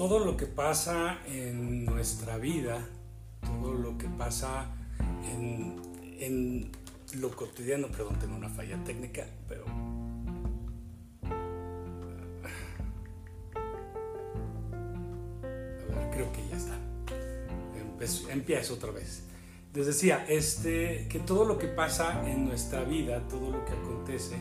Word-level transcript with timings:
todo 0.00 0.18
lo 0.18 0.34
que 0.34 0.46
pasa 0.46 1.18
en 1.26 1.84
nuestra 1.84 2.38
vida, 2.38 2.88
todo 3.42 3.74
lo 3.74 3.98
que 3.98 4.08
pasa 4.08 4.74
en, 5.30 6.72
lo 7.20 7.30
cotidiano, 7.36 7.88
perdón, 7.88 8.18
tengo 8.18 8.34
una 8.34 8.48
falla 8.48 8.82
técnica, 8.82 9.26
pero... 9.46 9.66
A 15.42 15.94
ver, 15.94 16.10
creo 16.12 16.32
que 16.32 16.48
ya 16.48 16.56
está. 16.56 16.78
Empiezo, 18.32 18.72
otra 18.72 18.92
vez. 18.92 19.24
Les 19.74 19.84
decía, 19.84 20.24
este, 20.30 21.08
que 21.10 21.18
todo 21.18 21.44
lo 21.44 21.58
que 21.58 21.66
pasa 21.66 22.26
en 22.26 22.46
nuestra 22.46 22.84
vida, 22.84 23.28
todo 23.28 23.50
lo 23.50 23.66
que 23.66 23.72
acontece, 23.72 24.36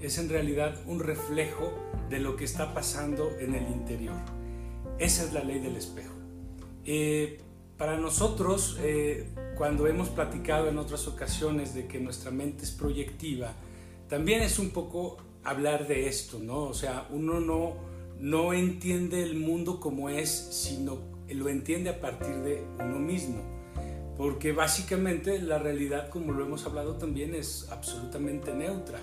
es 0.00 0.16
en 0.16 0.30
realidad 0.30 0.74
un 0.86 1.00
reflejo 1.00 1.70
de 2.08 2.18
lo 2.18 2.34
que 2.34 2.46
está 2.46 2.72
pasando 2.72 3.30
en 3.38 3.54
el 3.54 3.68
interior. 3.68 4.41
Esa 5.02 5.24
es 5.24 5.32
la 5.32 5.42
ley 5.42 5.58
del 5.58 5.74
espejo. 5.74 6.14
Eh, 6.84 7.40
para 7.76 7.96
nosotros, 7.96 8.78
eh, 8.80 9.26
cuando 9.56 9.88
hemos 9.88 10.08
platicado 10.10 10.68
en 10.68 10.78
otras 10.78 11.08
ocasiones 11.08 11.74
de 11.74 11.88
que 11.88 11.98
nuestra 11.98 12.30
mente 12.30 12.62
es 12.62 12.70
proyectiva, 12.70 13.52
también 14.08 14.42
es 14.42 14.60
un 14.60 14.70
poco 14.70 15.16
hablar 15.42 15.88
de 15.88 16.06
esto, 16.06 16.38
¿no? 16.38 16.60
O 16.66 16.74
sea, 16.74 17.08
uno 17.10 17.40
no, 17.40 17.74
no 18.20 18.52
entiende 18.52 19.24
el 19.24 19.34
mundo 19.34 19.80
como 19.80 20.08
es, 20.08 20.30
sino 20.30 20.98
lo 21.28 21.48
entiende 21.48 21.90
a 21.90 22.00
partir 22.00 22.36
de 22.36 22.62
uno 22.78 23.00
mismo. 23.00 23.42
Porque 24.16 24.52
básicamente 24.52 25.42
la 25.42 25.58
realidad, 25.58 26.10
como 26.10 26.32
lo 26.32 26.44
hemos 26.44 26.64
hablado 26.64 26.94
también, 26.98 27.34
es 27.34 27.66
absolutamente 27.72 28.54
neutra. 28.54 29.00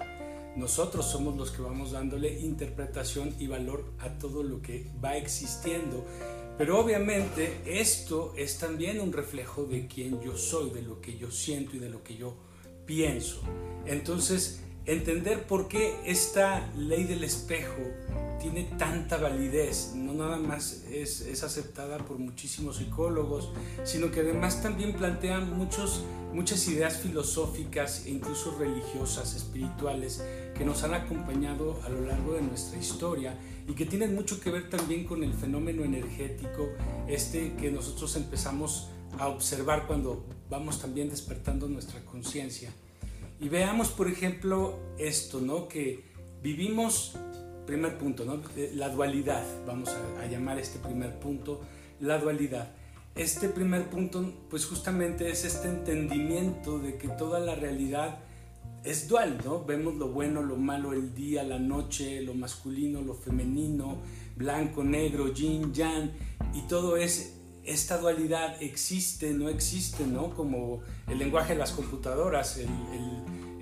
Nosotros 0.59 1.05
somos 1.05 1.37
los 1.37 1.51
que 1.51 1.61
vamos 1.61 1.91
dándole 1.93 2.37
interpretación 2.41 3.33
y 3.39 3.47
valor 3.47 3.85
a 3.99 4.09
todo 4.19 4.43
lo 4.43 4.61
que 4.61 4.91
va 5.01 5.15
existiendo. 5.15 6.05
Pero 6.57 6.77
obviamente 6.77 7.61
esto 7.65 8.33
es 8.35 8.57
también 8.57 8.99
un 8.99 9.13
reflejo 9.13 9.63
de 9.63 9.87
quién 9.87 10.21
yo 10.21 10.37
soy, 10.37 10.71
de 10.71 10.81
lo 10.81 10.99
que 10.99 11.17
yo 11.17 11.31
siento 11.31 11.77
y 11.77 11.79
de 11.79 11.89
lo 11.89 12.03
que 12.03 12.17
yo 12.17 12.35
pienso. 12.85 13.41
Entonces, 13.85 14.59
entender 14.85 15.47
por 15.47 15.69
qué 15.69 15.95
esta 16.05 16.69
ley 16.75 17.05
del 17.05 17.23
espejo 17.23 17.81
tiene 18.39 18.63
tanta 18.77 19.17
validez, 19.17 19.93
no 19.95 20.13
nada 20.13 20.37
más 20.37 20.83
es, 20.91 21.21
es, 21.21 21.43
aceptada 21.43 21.97
por 21.99 22.17
muchísimos 22.17 22.77
psicólogos, 22.77 23.51
sino 23.83 24.11
que 24.11 24.21
además 24.21 24.61
también 24.61 24.93
plantea 24.93 25.39
muchos, 25.39 26.03
muchas 26.33 26.67
ideas 26.67 26.97
filosóficas 26.97 28.05
e 28.05 28.11
incluso 28.11 28.57
religiosas, 28.57 29.35
espirituales, 29.35 30.23
que 30.59 30.65
nos 30.65 30.83
han 30.83 30.93
acompañado 30.93 31.79
a 31.85 31.89
lo 31.89 32.01
largo 32.01 32.33
de 32.33 32.41
nuestra 32.41 32.77
historia 32.77 33.33
y 33.65 33.71
que 33.75 33.85
tienen 33.85 34.13
mucho 34.13 34.41
que 34.41 34.51
ver 34.51 34.69
también 34.69 35.05
con 35.05 35.23
el 35.23 35.33
fenómeno 35.33 35.85
energético, 35.85 36.67
este 37.07 37.53
que 37.53 37.71
nosotros 37.71 38.17
empezamos 38.17 38.89
a 39.17 39.29
observar 39.29 39.87
cuando 39.87 40.25
vamos 40.49 40.81
también 40.81 41.09
despertando 41.09 41.69
nuestra 41.69 42.03
conciencia. 42.03 42.73
Y 43.39 43.47
veamos, 43.47 43.87
por 43.87 44.09
ejemplo, 44.09 44.77
esto, 44.97 45.39
¿no? 45.39 45.69
Que 45.69 46.03
vivimos 46.43 47.15
primer 47.65 47.97
punto, 47.97 48.25
¿no? 48.25 48.41
la 48.73 48.89
dualidad, 48.89 49.45
vamos 49.65 49.95
a, 50.19 50.25
llamar 50.25 50.59
este 50.59 50.77
primer 50.79 51.19
punto 51.19 51.61
la 52.01 52.17
dualidad. 52.17 52.73
Este 53.15 53.47
primer 53.47 53.89
punto, 53.89 54.33
pues 54.49 54.65
justamente 54.65 55.29
es 55.29 55.45
este 55.45 55.69
entendimiento 55.69 56.79
de 56.79 56.97
que 56.97 57.07
toda 57.07 57.39
la 57.39 57.55
realidad 57.55 58.19
es 58.83 59.07
dual, 59.07 59.39
¿no? 59.43 59.65
Vemos 59.65 59.95
lo 59.95 60.09
bueno, 60.09 60.41
lo 60.41 60.55
malo, 60.55 60.93
el 60.93 61.13
día, 61.13 61.43
la 61.43 61.59
noche, 61.59 62.21
lo 62.21 62.33
masculino, 62.33 63.01
lo 63.01 63.13
femenino, 63.13 63.97
blanco, 64.35 64.83
negro, 64.83 65.33
yin, 65.33 65.73
yang, 65.73 66.11
y 66.53 66.61
todo 66.67 66.97
es, 66.97 67.35
esta 67.63 67.97
dualidad 67.97 68.61
existe, 68.61 69.33
no 69.33 69.49
existe, 69.49 70.05
¿no? 70.05 70.33
Como 70.33 70.81
el 71.07 71.19
lenguaje 71.19 71.53
de 71.53 71.59
las 71.59 71.71
computadoras, 71.71 72.59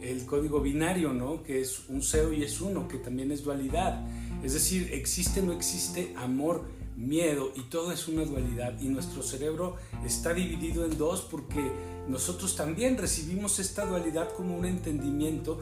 el 0.01 0.25
código 0.25 0.61
binario, 0.61 1.13
¿no? 1.13 1.43
Que 1.43 1.61
es 1.61 1.89
un 1.89 2.01
cero 2.01 2.31
y 2.31 2.43
es 2.43 2.61
uno, 2.61 2.87
que 2.87 2.97
también 2.97 3.31
es 3.31 3.43
dualidad. 3.43 4.05
Es 4.43 4.53
decir, 4.53 4.89
existe, 4.93 5.41
no 5.41 5.51
existe 5.51 6.13
amor, 6.15 6.65
miedo 6.97 7.53
y 7.55 7.61
todo 7.61 7.91
es 7.91 8.07
una 8.07 8.25
dualidad. 8.25 8.79
Y 8.81 8.89
nuestro 8.89 9.21
cerebro 9.21 9.77
está 10.05 10.33
dividido 10.33 10.83
en 10.83 10.97
dos 10.97 11.21
porque 11.21 11.71
nosotros 12.09 12.55
también 12.55 12.97
recibimos 12.97 13.59
esta 13.59 13.85
dualidad 13.85 14.33
como 14.33 14.57
un 14.57 14.65
entendimiento 14.65 15.61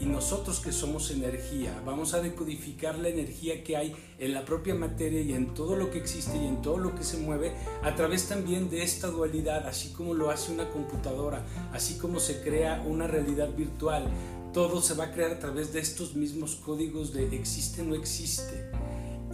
y 0.00 0.06
nosotros 0.06 0.58
que 0.58 0.72
somos 0.72 1.10
energía, 1.12 1.80
vamos 1.86 2.14
a 2.14 2.20
decodificar 2.20 2.98
la 2.98 3.08
energía 3.08 3.62
que 3.62 3.76
hay 3.76 3.94
en 4.18 4.34
la 4.34 4.44
propia 4.44 4.74
materia 4.74 5.20
y 5.20 5.32
en 5.32 5.54
todo 5.54 5.76
lo 5.76 5.90
que 5.90 5.98
existe 5.98 6.36
y 6.36 6.46
en 6.46 6.62
todo 6.62 6.78
lo 6.78 6.96
que 6.96 7.04
se 7.04 7.16
mueve 7.16 7.54
a 7.82 7.94
través 7.94 8.26
también 8.28 8.68
de 8.70 8.82
esta 8.82 9.06
dualidad, 9.06 9.66
así 9.68 9.92
como 9.92 10.14
lo 10.14 10.30
hace 10.30 10.52
una 10.52 10.68
computadora, 10.70 11.46
así 11.72 11.96
como 11.96 12.18
se 12.18 12.42
crea 12.42 12.82
una 12.84 13.06
realidad 13.06 13.50
virtual. 13.54 14.10
Todo 14.52 14.82
se 14.82 14.94
va 14.94 15.04
a 15.04 15.12
crear 15.12 15.32
a 15.32 15.38
través 15.38 15.72
de 15.72 15.80
estos 15.80 16.14
mismos 16.14 16.56
códigos 16.56 17.12
de 17.12 17.34
existe, 17.34 17.82
no 17.84 17.94
existe. 17.94 18.70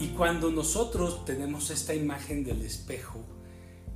Y 0.00 0.08
cuando 0.08 0.50
nosotros 0.50 1.24
tenemos 1.24 1.70
esta 1.70 1.94
imagen 1.94 2.42
del 2.42 2.62
espejo, 2.62 3.20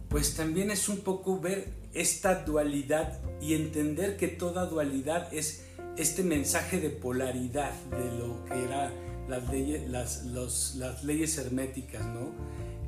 pues 0.08 0.36
también 0.36 0.70
es 0.70 0.88
un 0.88 0.98
poco 0.98 1.40
ver 1.40 1.68
esta 1.94 2.44
dualidad 2.44 3.20
y 3.40 3.54
entender 3.54 4.16
que 4.16 4.28
toda 4.28 4.66
dualidad 4.66 5.32
es 5.32 5.64
este 5.96 6.22
mensaje 6.22 6.80
de 6.80 6.90
polaridad 6.90 7.72
de 7.90 8.18
lo 8.18 8.44
que 8.44 8.64
eran 8.64 8.92
las 9.28 11.04
leyes, 11.04 11.38
herméticas 11.38 12.04
¿no? 12.06 12.32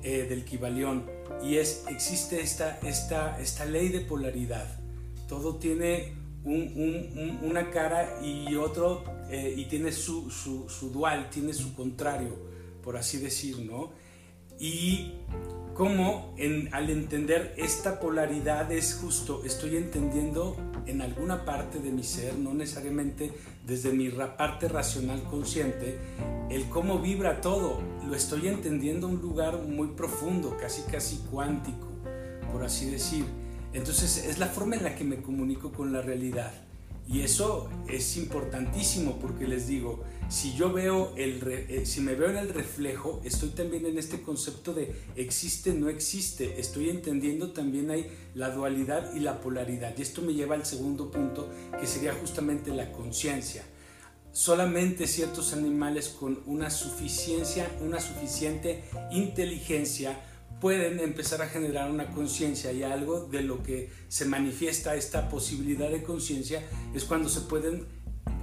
Eh, 0.02 0.26
del 0.28 0.44
Kibalión. 0.44 1.06
Y 1.42 1.56
es, 1.56 1.84
existe 1.88 2.40
esta, 2.40 2.78
esta, 2.80 3.40
esta 3.40 3.64
ley 3.64 3.88
de 3.88 4.00
polaridad. 4.00 4.66
Todo 5.28 5.56
tiene 5.56 6.14
una 6.44 7.70
cara 7.70 8.20
y 8.22 8.54
otro, 8.54 9.02
eh, 9.30 9.54
y 9.56 9.64
tiene 9.64 9.90
su, 9.90 10.30
su, 10.30 10.90
dual, 10.90 11.28
tiene 11.30 11.52
su 11.52 11.74
contrario, 11.74 12.36
por 12.86 12.96
así 12.96 13.18
decir, 13.18 13.58
¿no? 13.58 13.90
Y 14.60 15.14
cómo 15.74 16.32
en, 16.38 16.72
al 16.72 16.88
entender 16.88 17.52
esta 17.56 17.98
polaridad 17.98 18.70
es 18.70 18.94
justo, 18.94 19.42
estoy 19.44 19.76
entendiendo 19.76 20.56
en 20.86 21.02
alguna 21.02 21.44
parte 21.44 21.80
de 21.80 21.90
mi 21.90 22.04
ser, 22.04 22.38
no 22.38 22.54
necesariamente 22.54 23.32
desde 23.66 23.92
mi 23.92 24.08
parte 24.08 24.68
racional 24.68 25.20
consciente, 25.24 25.98
el 26.48 26.68
cómo 26.68 27.00
vibra 27.00 27.40
todo, 27.40 27.80
lo 28.06 28.14
estoy 28.14 28.46
entendiendo 28.46 29.08
a 29.08 29.10
un 29.10 29.20
lugar 29.20 29.62
muy 29.62 29.88
profundo, 29.88 30.56
casi 30.56 30.82
casi 30.82 31.16
cuántico, 31.28 31.88
por 32.52 32.62
así 32.62 32.88
decir. 32.88 33.24
Entonces 33.72 34.24
es 34.28 34.38
la 34.38 34.46
forma 34.46 34.76
en 34.76 34.84
la 34.84 34.94
que 34.94 35.02
me 35.02 35.16
comunico 35.16 35.72
con 35.72 35.92
la 35.92 36.02
realidad. 36.02 36.52
Y 37.08 37.22
eso 37.22 37.68
es 37.88 38.16
importantísimo 38.16 39.18
porque 39.18 39.48
les 39.48 39.66
digo, 39.66 40.04
si 40.28 40.54
yo 40.54 40.72
veo 40.72 41.12
el, 41.16 41.40
eh, 41.46 41.86
si 41.86 42.00
me 42.00 42.14
veo 42.14 42.30
en 42.30 42.36
el 42.36 42.48
reflejo, 42.48 43.20
estoy 43.24 43.50
también 43.50 43.86
en 43.86 43.96
este 43.96 44.22
concepto 44.22 44.74
de 44.74 44.94
existe, 45.14 45.72
no 45.72 45.88
existe. 45.88 46.60
Estoy 46.60 46.90
entendiendo 46.90 47.52
también 47.52 47.90
hay 47.90 48.10
la 48.34 48.50
dualidad 48.50 49.14
y 49.14 49.20
la 49.20 49.40
polaridad. 49.40 49.94
Y 49.96 50.02
esto 50.02 50.22
me 50.22 50.34
lleva 50.34 50.56
al 50.56 50.66
segundo 50.66 51.10
punto, 51.10 51.48
que 51.78 51.86
sería 51.86 52.12
justamente 52.12 52.72
la 52.72 52.90
conciencia. 52.90 53.62
Solamente 54.32 55.06
ciertos 55.06 55.52
animales 55.52 56.08
con 56.08 56.42
una 56.46 56.70
suficiencia, 56.70 57.70
una 57.80 58.00
suficiente 58.00 58.84
inteligencia 59.12 60.20
pueden 60.60 61.00
empezar 61.00 61.40
a 61.42 61.48
generar 61.48 61.90
una 61.90 62.10
conciencia 62.10 62.72
y 62.72 62.82
algo 62.82 63.26
de 63.26 63.42
lo 63.42 63.62
que 63.62 63.90
se 64.08 64.24
manifiesta 64.24 64.94
esta 64.96 65.28
posibilidad 65.28 65.90
de 65.90 66.02
conciencia 66.02 66.62
es 66.94 67.04
cuando 67.04 67.28
se 67.28 67.42
pueden 67.42 67.86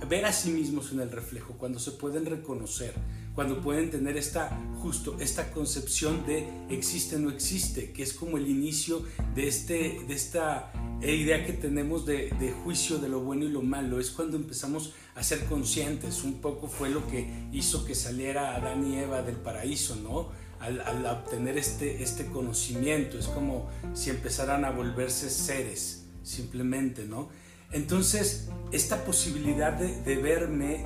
ver 0.06 0.26
a 0.26 0.34
sí 0.34 0.52
mismos 0.52 0.92
en 0.92 1.00
el 1.00 1.12
reflejo, 1.12 1.54
cuando 1.58 1.80
se 1.80 1.92
pueden 1.92 2.26
reconocer, 2.26 2.94
cuando 3.36 3.62
pueden 3.62 3.90
tener 3.90 4.18
esta 4.18 4.50
justo 4.80 5.18
esta 5.20 5.52
concepción 5.52 6.26
de 6.26 6.48
existe 6.70 7.18
no 7.18 7.30
existe, 7.30 7.92
que 7.92 8.04
es 8.04 8.14
como 8.14 8.38
el 8.38 8.48
inicio 8.48 9.04
de 9.36 9.48
este 9.48 10.02
de 10.08 10.14
esta 10.14 10.72
idea 11.02 11.46
que 11.46 11.54
tenemos 11.54 12.06
de, 12.06 12.30
de 12.40 12.52
juicio 12.52 13.00
de 13.00 13.10
lo 13.10 13.22
bueno 13.22 13.46
y 13.46 13.50
lo 13.50 13.62
malo, 13.62 14.00
es 14.00 14.12
cuando 14.12 14.38
empezamos 14.38 14.94
a 15.16 15.24
ser 15.24 15.46
conscientes, 15.46 16.24
un 16.24 16.42
poco 16.42 16.68
fue 16.68 16.90
lo 16.90 17.08
que 17.08 17.28
hizo 17.52 17.86
que 17.86 17.96
saliera 17.96 18.56
Adán 18.56 18.86
y 18.86 18.98
Eva 18.98 19.22
del 19.22 19.36
paraíso, 19.36 19.96
¿no? 19.96 20.30
al, 20.64 21.06
obtener 21.06 21.58
este, 21.58 22.04
este 22.04 22.28
conocimiento. 22.28 23.18
Es 23.18 23.28
como 23.28 23.70
si 23.94 24.10
empezaran 24.10 24.66
a 24.66 24.72
volverse 24.72 25.30
seres, 25.30 26.06
simplemente, 26.24 27.06
¿no? 27.06 27.30
Entonces, 27.74 28.50
esta 28.72 29.04
posibilidad 29.06 29.74
de, 29.74 30.16
verme 30.16 30.86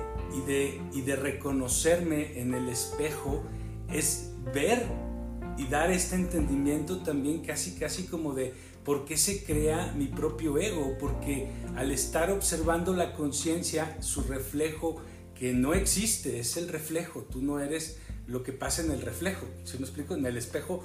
y 0.92 1.00
de, 1.02 1.16
reconocerme 1.16 2.40
en 2.40 2.54
el 2.54 2.68
espejo 2.68 3.42
es 3.92 4.32
ver 4.54 4.86
y 5.56 5.66
dar 5.66 5.90
este 5.90 6.16
entendimiento 6.16 7.02
también 7.02 7.44
casi 7.44 7.72
casi 7.72 8.04
como 8.04 8.34
de 8.34 8.54
por 8.84 9.04
qué 9.04 9.16
se 9.16 9.44
crea 9.44 9.92
mi 9.96 10.06
propio 10.06 10.56
ego, 10.56 10.96
porque 10.98 11.48
al 11.76 11.90
estar 11.90 12.30
observando 12.30 12.94
la 12.94 13.12
conciencia, 13.12 14.00
su 14.00 14.22
reflejo 14.22 14.96
que 15.34 15.52
no 15.52 15.74
existe, 15.74 16.40
es 16.40 16.56
el 16.56 16.68
reflejo, 16.68 17.22
tú 17.22 17.42
no 17.42 17.60
eres 17.60 17.98
lo 18.26 18.42
que 18.42 18.52
pasa 18.52 18.82
en 18.82 18.90
el 18.90 19.02
reflejo. 19.02 19.46
Si 19.64 19.78
me 19.78 19.84
explico? 19.84 20.14
En 20.14 20.24
el 20.24 20.36
espejo 20.36 20.84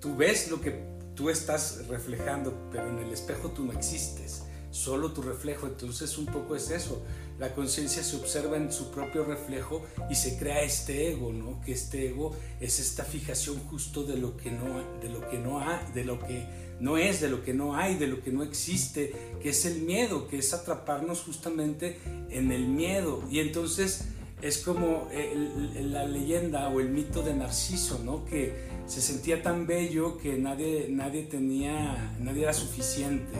tú 0.00 0.16
ves 0.16 0.50
lo 0.50 0.60
que 0.60 0.82
tú 1.14 1.30
estás 1.30 1.86
reflejando, 1.88 2.68
pero 2.70 2.88
en 2.88 2.98
el 2.98 3.12
espejo 3.12 3.50
tú 3.50 3.64
no 3.64 3.72
existes, 3.72 4.44
solo 4.72 5.12
tu 5.12 5.22
reflejo. 5.22 5.68
Entonces 5.68 6.18
un 6.18 6.26
poco 6.26 6.56
es 6.56 6.70
eso. 6.70 7.02
La 7.38 7.54
conciencia 7.54 8.02
se 8.02 8.16
observa 8.16 8.56
en 8.56 8.72
su 8.72 8.90
propio 8.90 9.24
reflejo 9.24 9.84
y 10.10 10.14
se 10.16 10.38
crea 10.38 10.62
este 10.62 11.12
ego, 11.12 11.32
¿no? 11.32 11.60
Que 11.64 11.72
este 11.72 12.08
ego 12.08 12.34
es 12.60 12.80
esta 12.80 13.04
fijación 13.04 13.58
justo 13.70 14.02
de 14.02 14.16
lo 14.16 14.36
que 14.36 14.50
no, 14.50 14.82
de 15.00 15.08
lo 15.08 15.28
que 15.28 15.38
no 15.38 15.60
ha, 15.60 15.82
de 15.94 16.04
lo 16.04 16.18
que 16.18 16.44
no 16.80 16.98
es, 16.98 17.20
de 17.20 17.28
lo 17.28 17.44
que 17.44 17.54
no 17.54 17.76
hay, 17.76 17.96
de 17.96 18.08
lo 18.08 18.22
que 18.22 18.32
no 18.32 18.42
existe, 18.42 19.14
que 19.40 19.50
es 19.50 19.64
el 19.66 19.82
miedo, 19.82 20.26
que 20.26 20.38
es 20.38 20.52
atraparnos 20.52 21.20
justamente 21.20 21.98
en 22.30 22.50
el 22.50 22.66
miedo. 22.66 23.22
Y 23.30 23.40
entonces 23.40 24.06
es 24.40 24.58
como 24.58 25.08
la 25.12 26.04
leyenda 26.04 26.68
o 26.68 26.80
el 26.80 26.88
mito 26.88 27.22
de 27.22 27.34
Narciso, 27.34 28.00
¿no? 28.04 28.24
Que 28.24 28.70
se 28.86 29.00
sentía 29.00 29.42
tan 29.42 29.66
bello 29.66 30.18
que 30.18 30.36
nadie, 30.36 30.88
nadie 30.90 31.22
tenía, 31.22 32.16
nadie 32.20 32.42
era 32.42 32.52
suficiente 32.52 33.38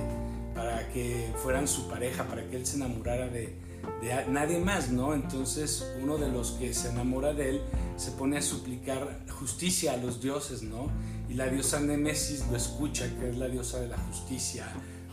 para 0.55 0.89
que 0.89 1.33
fueran 1.43 1.67
su 1.69 1.89
pareja, 1.89 2.25
para 2.25 2.49
que 2.49 2.57
él 2.57 2.67
se 2.67 2.77
enamorara 2.77 3.29
de, 3.29 3.57
nadie 4.29 4.59
más, 4.59 4.91
¿no? 4.91 5.15
Entonces 5.15 5.87
uno 6.01 6.19
de 6.19 6.29
los 6.29 6.53
que 6.53 6.75
se 6.75 6.91
enamora 6.91 7.33
de 7.33 7.51
él 7.51 7.63
se 7.97 8.13
pone 8.13 8.39
a 8.39 8.43
suplicar 8.43 9.21
justicia 9.31 9.93
a 9.93 9.97
los 9.97 10.21
dioses, 10.21 10.63
¿no? 10.63 10.91
Y 11.29 11.35
la 11.35 11.47
diosa 11.47 11.81
Némesis 11.81 12.47
lo 12.51 12.57
escucha, 12.57 13.09
que 13.19 13.31
es 13.31 13.37
la 13.37 13.49
diosa 13.49 13.81
de 13.81 13.89
la 13.89 13.99
justicia, 13.99 14.67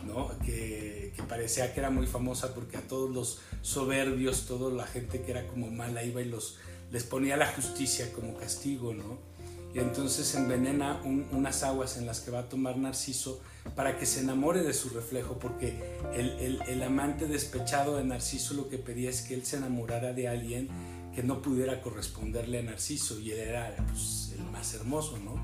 ¿no? 0.06 0.28
Que, 0.44 1.12
que 1.16 1.22
parecía 1.22 1.72
que 1.72 1.80
era 1.80 1.90
muy 1.90 2.06
famosa 2.06 2.54
porque 2.54 2.76
a 2.76 2.82
todos 2.82 3.10
los 3.10 3.40
soberbios, 3.62 4.46
toda 4.46 4.70
la 4.70 4.86
gente 4.86 5.22
que 5.22 5.30
era 5.30 5.46
como 5.46 5.70
mala 5.70 6.04
iba 6.04 6.20
y 6.20 6.26
los, 6.26 6.58
les 6.90 7.04
ponía 7.04 7.36
la 7.36 7.46
justicia 7.46 8.12
como 8.12 8.34
castigo, 8.34 8.92
¿no? 8.92 9.29
Y 9.72 9.78
entonces 9.78 10.34
envenena 10.34 11.00
unas 11.04 11.62
aguas 11.62 11.96
en 11.96 12.06
las 12.06 12.20
que 12.20 12.30
va 12.30 12.40
a 12.40 12.48
tomar 12.48 12.76
Narciso 12.76 13.40
para 13.76 13.98
que 13.98 14.06
se 14.06 14.20
enamore 14.20 14.62
de 14.62 14.72
su 14.72 14.88
reflejo, 14.90 15.38
porque 15.38 15.78
el, 16.14 16.82
amante 16.82 17.26
despechado 17.26 17.96
de 17.96 18.04
Narciso 18.04 18.54
lo 18.54 18.68
que 18.68 18.78
pedía 18.78 19.10
es 19.10 19.22
que 19.22 19.34
él 19.34 19.46
se 19.46 19.58
enamorara 19.58 20.12
de 20.12 20.28
alguien 20.28 20.68
que 21.14 21.22
no 21.22 21.40
pudiera 21.40 21.80
corresponderle 21.82 22.58
a 22.58 22.62
Narciso 22.62 23.20
y 23.20 23.30
él 23.30 23.38
era 23.38 23.76
pues, 23.88 24.34
el 24.36 24.44
más 24.50 24.74
hermoso, 24.74 25.18
¿no? 25.18 25.34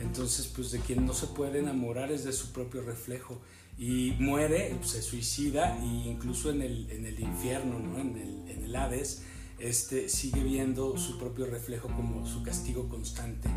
Entonces, 0.00 0.46
pues 0.46 0.70
de 0.70 0.78
quien 0.80 1.06
no 1.06 1.12
se 1.12 1.26
puede 1.28 1.58
enamorar 1.58 2.12
es 2.12 2.24
de 2.24 2.32
su 2.32 2.52
propio 2.52 2.82
reflejo 2.82 3.40
y 3.76 4.12
muere, 4.18 4.74
pues, 4.78 4.90
se 4.90 5.02
suicida 5.02 5.76
e 5.78 5.84
incluso 5.84 6.50
en 6.50 6.62
el, 6.62 6.90
en 6.90 7.06
el 7.06 7.20
infierno, 7.20 7.78
¿no? 7.78 8.00
en, 8.00 8.16
el, 8.16 8.50
en 8.50 8.64
el 8.64 8.76
Hades, 8.76 9.22
este, 9.58 10.08
sigue 10.08 10.42
viendo 10.42 10.96
su 10.96 11.18
propio 11.18 11.46
reflejo 11.46 11.88
como 11.88 12.26
su 12.26 12.42
castigo 12.42 12.88
constante. 12.88 13.48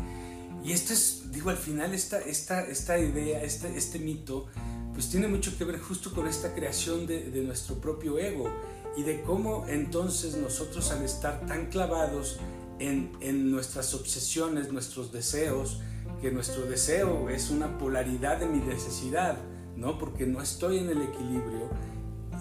Y 0.64 0.72
esto 0.72 0.92
es, 0.92 1.32
digo, 1.32 1.50
al 1.50 1.56
final 1.56 1.92
esta, 1.92 2.20
esta, 2.20 2.64
esta 2.66 2.98
idea, 2.98 3.42
este, 3.42 3.76
este 3.76 3.98
mito, 3.98 4.46
pues 4.92 5.08
tiene 5.08 5.26
mucho 5.26 5.56
que 5.56 5.64
ver 5.64 5.78
justo 5.80 6.12
con 6.12 6.28
esta 6.28 6.54
creación 6.54 7.06
de, 7.06 7.30
de 7.30 7.42
nuestro 7.42 7.80
propio 7.80 8.18
ego 8.18 8.48
y 8.96 9.02
de 9.02 9.22
cómo 9.22 9.66
entonces 9.68 10.36
nosotros 10.36 10.90
al 10.90 11.02
estar 11.02 11.46
tan 11.46 11.66
clavados 11.66 12.38
en, 12.78 13.10
en, 13.20 13.50
nuestras 13.50 13.94
obsesiones, 13.94 14.70
nuestros 14.70 15.12
deseos, 15.12 15.80
que 16.20 16.30
nuestro 16.30 16.64
deseo 16.66 17.28
es 17.28 17.50
una 17.50 17.78
polaridad 17.78 18.38
de 18.38 18.46
mi 18.46 18.58
necesidad, 18.58 19.38
¿no? 19.76 19.98
Porque 19.98 20.26
no 20.26 20.42
estoy 20.42 20.78
en 20.78 20.90
el 20.90 21.02
equilibrio 21.02 21.70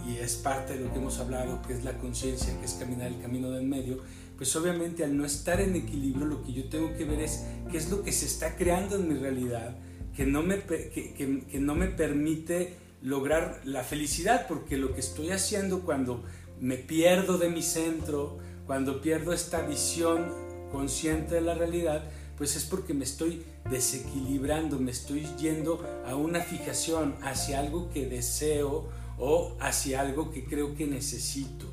y 0.07 0.17
es 0.17 0.35
parte 0.35 0.77
de 0.77 0.85
lo 0.85 0.91
que 0.91 0.99
hemos 0.99 1.19
hablado, 1.19 1.61
que 1.61 1.73
es 1.73 1.83
la 1.83 1.97
conciencia, 1.97 2.57
que 2.59 2.65
es 2.65 2.73
caminar 2.73 3.07
el 3.07 3.21
camino 3.21 3.49
del 3.51 3.65
medio, 3.65 3.99
pues 4.37 4.55
obviamente 4.55 5.03
al 5.03 5.15
no 5.15 5.25
estar 5.25 5.61
en 5.61 5.75
equilibrio 5.75 6.25
lo 6.25 6.43
que 6.43 6.53
yo 6.53 6.69
tengo 6.69 6.95
que 6.95 7.05
ver 7.05 7.21
es 7.21 7.45
qué 7.69 7.77
es 7.77 7.89
lo 7.89 8.01
que 8.01 8.11
se 8.11 8.25
está 8.25 8.55
creando 8.55 8.95
en 8.95 9.07
mi 9.07 9.15
realidad 9.15 9.77
que 10.15 10.25
no 10.25 10.41
me, 10.41 10.59
que, 10.63 11.13
que, 11.15 11.59
no 11.59 11.75
me 11.75 11.87
permite 11.87 12.75
lograr 13.01 13.61
la 13.63 13.83
felicidad, 13.83 14.47
porque 14.47 14.77
lo 14.77 14.93
que 14.93 14.99
estoy 14.99 15.31
haciendo 15.31 15.81
cuando 15.81 16.23
me 16.59 16.77
pierdo 16.77 17.37
de 17.37 17.49
mi 17.49 17.61
centro, 17.61 18.37
cuando 18.67 19.01
pierdo 19.01 19.33
esta 19.33 19.61
visión 19.61 20.31
consciente 20.71 21.35
de 21.35 21.41
la 21.41 21.55
realidad, 21.55 22.03
pues 22.37 22.55
es 22.55 22.65
porque 22.65 22.93
me 22.93 23.03
estoy 23.03 23.43
desequilibrando, 23.69 24.79
me 24.79 24.91
estoy 24.91 25.25
yendo 25.39 25.85
a 26.05 26.15
una 26.15 26.41
fijación 26.41 27.15
hacia 27.21 27.59
algo 27.59 27.89
que 27.89 28.05
deseo 28.05 28.89
o 29.21 29.55
hacia 29.59 30.01
algo 30.01 30.31
que 30.31 30.43
creo 30.43 30.75
que 30.75 30.87
necesito. 30.87 31.67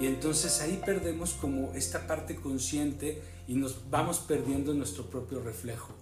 Y 0.00 0.06
entonces 0.06 0.60
ahí 0.62 0.82
perdemos 0.84 1.34
como 1.34 1.72
esta 1.74 2.06
parte 2.06 2.34
consciente 2.34 3.22
y 3.46 3.54
nos 3.54 3.90
vamos 3.90 4.18
perdiendo 4.18 4.72
nuestro 4.72 5.08
propio 5.10 5.40
reflejo. 5.40 5.92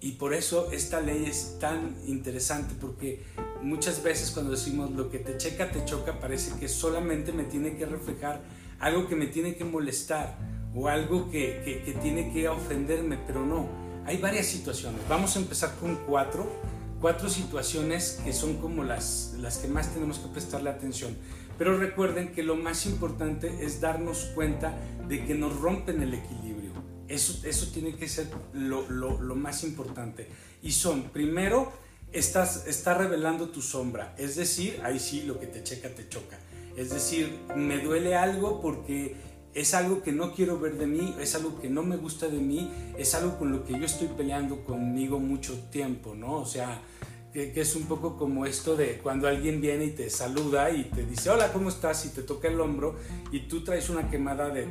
Y 0.00 0.12
por 0.12 0.34
eso 0.34 0.70
esta 0.70 1.00
ley 1.00 1.24
es 1.24 1.58
tan 1.58 1.96
interesante 2.06 2.74
porque 2.78 3.24
muchas 3.62 4.02
veces 4.02 4.30
cuando 4.30 4.52
decimos 4.52 4.90
lo 4.90 5.10
que 5.10 5.18
te 5.18 5.38
checa, 5.38 5.72
te 5.72 5.82
choca, 5.86 6.20
parece 6.20 6.52
que 6.60 6.68
solamente 6.68 7.32
me 7.32 7.44
tiene 7.44 7.78
que 7.78 7.86
reflejar 7.86 8.42
algo 8.80 9.08
que 9.08 9.16
me 9.16 9.28
tiene 9.28 9.56
que 9.56 9.64
molestar 9.64 10.36
o 10.74 10.88
algo 10.88 11.30
que, 11.30 11.62
que, 11.64 11.82
que 11.84 11.98
tiene 12.00 12.34
que 12.34 12.48
ofenderme, 12.48 13.18
pero 13.26 13.46
no. 13.46 13.66
Hay 14.04 14.18
varias 14.18 14.44
situaciones. 14.44 15.00
Vamos 15.08 15.36
a 15.36 15.38
empezar 15.38 15.74
con 15.76 15.96
cuatro 16.06 16.46
cuatro 17.04 17.28
situaciones 17.28 18.18
que 18.24 18.32
son 18.32 18.56
como 18.56 18.82
las, 18.82 19.34
las 19.38 19.58
que 19.58 19.68
más 19.68 19.92
tenemos 19.92 20.20
que 20.20 20.28
prestarle 20.28 20.70
atención. 20.70 21.14
Pero 21.58 21.76
recuerden 21.76 22.32
que 22.32 22.42
lo 22.42 22.56
más 22.56 22.86
importante 22.86 23.62
es 23.62 23.82
darnos 23.82 24.30
cuenta 24.34 24.74
de 25.06 25.26
que 25.26 25.34
nos 25.34 25.54
rompen 25.60 26.00
el 26.00 26.14
equilibrio. 26.14 26.72
Eso, 27.06 27.46
eso 27.46 27.66
tiene 27.74 27.94
que 27.94 28.08
ser 28.08 28.28
lo, 28.54 28.88
lo, 28.88 29.20
lo 29.20 29.34
más 29.34 29.64
importante. 29.64 30.30
Y 30.62 30.72
son, 30.72 31.10
primero, 31.10 31.74
estás, 32.10 32.66
está 32.66 32.94
revelando 32.94 33.50
tu 33.50 33.60
sombra. 33.60 34.14
Es 34.16 34.36
decir, 34.36 34.80
ahí 34.82 34.98
sí 34.98 35.24
lo 35.24 35.38
que 35.38 35.46
te 35.46 35.62
checa 35.62 35.90
te 35.90 36.08
choca. 36.08 36.38
Es 36.74 36.88
decir, 36.88 37.38
me 37.54 37.80
duele 37.80 38.16
algo 38.16 38.62
porque 38.62 39.14
es 39.54 39.72
algo 39.74 40.02
que 40.02 40.12
no 40.12 40.32
quiero 40.32 40.58
ver 40.58 40.76
de 40.76 40.86
mí, 40.86 41.14
es 41.20 41.34
algo 41.34 41.60
que 41.60 41.70
no 41.70 41.82
me 41.82 41.96
gusta 41.96 42.26
de 42.26 42.38
mí, 42.38 42.70
es 42.98 43.14
algo 43.14 43.38
con 43.38 43.52
lo 43.52 43.64
que 43.64 43.78
yo 43.78 43.84
estoy 43.84 44.08
peleando 44.08 44.64
conmigo 44.64 45.20
mucho 45.20 45.56
tiempo, 45.70 46.14
¿no? 46.14 46.34
O 46.34 46.46
sea, 46.46 46.82
que, 47.32 47.52
es 47.60 47.76
un 47.76 47.84
poco 47.84 48.16
como 48.16 48.46
esto 48.46 48.76
de 48.76 48.98
cuando 48.98 49.28
alguien 49.28 49.60
viene 49.60 49.86
y 49.86 49.90
te 49.90 50.10
saluda 50.10 50.70
y 50.70 50.84
te 50.84 51.06
dice, 51.06 51.30
hola, 51.30 51.52
¿cómo 51.52 51.68
estás? 51.68 52.04
Y 52.06 52.08
te 52.10 52.22
toca 52.22 52.48
el 52.48 52.60
hombro 52.60 52.96
y 53.30 53.40
tú 53.40 53.62
traes 53.62 53.90
una 53.90 54.10
quemada 54.10 54.50
de 54.50 54.66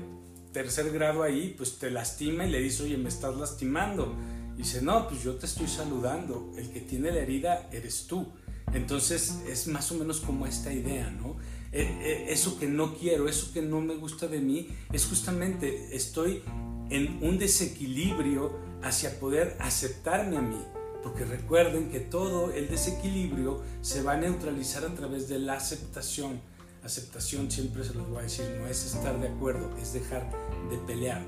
tercer 0.51 0.91
grado 0.91 1.23
ahí, 1.23 1.55
pues 1.57 1.79
te 1.79 1.89
lastima 1.89 2.45
y 2.45 2.51
le 2.51 2.59
dices, 2.59 2.81
oye, 2.81 2.97
me 2.97 3.09
estás 3.09 3.35
lastimando. 3.37 4.13
Y 4.55 4.59
dice, 4.59 4.81
no, 4.81 5.07
pues 5.07 5.23
yo 5.23 5.35
te 5.35 5.45
estoy 5.45 5.67
saludando, 5.67 6.51
el 6.57 6.69
que 6.71 6.81
tiene 6.81 7.11
la 7.11 7.19
herida 7.19 7.69
eres 7.71 8.05
tú. 8.07 8.27
Entonces 8.73 9.41
es 9.47 9.67
más 9.67 9.91
o 9.91 9.95
menos 9.95 10.19
como 10.19 10.45
esta 10.45 10.71
idea, 10.71 11.09
¿no? 11.09 11.37
Eh, 11.73 11.89
eh, 12.01 12.25
eso 12.29 12.59
que 12.59 12.67
no 12.67 12.93
quiero, 12.93 13.27
eso 13.27 13.51
que 13.51 13.63
no 13.63 13.81
me 13.81 13.95
gusta 13.95 14.27
de 14.27 14.39
mí, 14.39 14.69
es 14.91 15.07
justamente 15.07 15.95
estoy 15.95 16.43
en 16.91 17.17
un 17.23 17.39
desequilibrio 17.39 18.51
hacia 18.83 19.19
poder 19.19 19.57
aceptarme 19.59 20.37
a 20.37 20.41
mí. 20.41 20.61
Porque 21.01 21.25
recuerden 21.25 21.89
que 21.89 21.99
todo 21.99 22.51
el 22.51 22.69
desequilibrio 22.69 23.61
se 23.81 24.03
va 24.03 24.13
a 24.13 24.17
neutralizar 24.17 24.85
a 24.85 24.93
través 24.93 25.27
de 25.27 25.39
la 25.39 25.55
aceptación. 25.55 26.39
Aceptación 26.83 27.49
siempre 27.49 27.83
se 27.83 27.95
los 27.95 28.07
voy 28.07 28.19
a 28.19 28.21
decir, 28.23 28.45
no 28.59 28.67
es 28.67 28.85
estar 28.85 29.19
de 29.19 29.29
acuerdo, 29.29 29.75
es 29.81 29.93
dejar 29.93 30.29
de 30.69 30.77
pelear. 30.77 31.25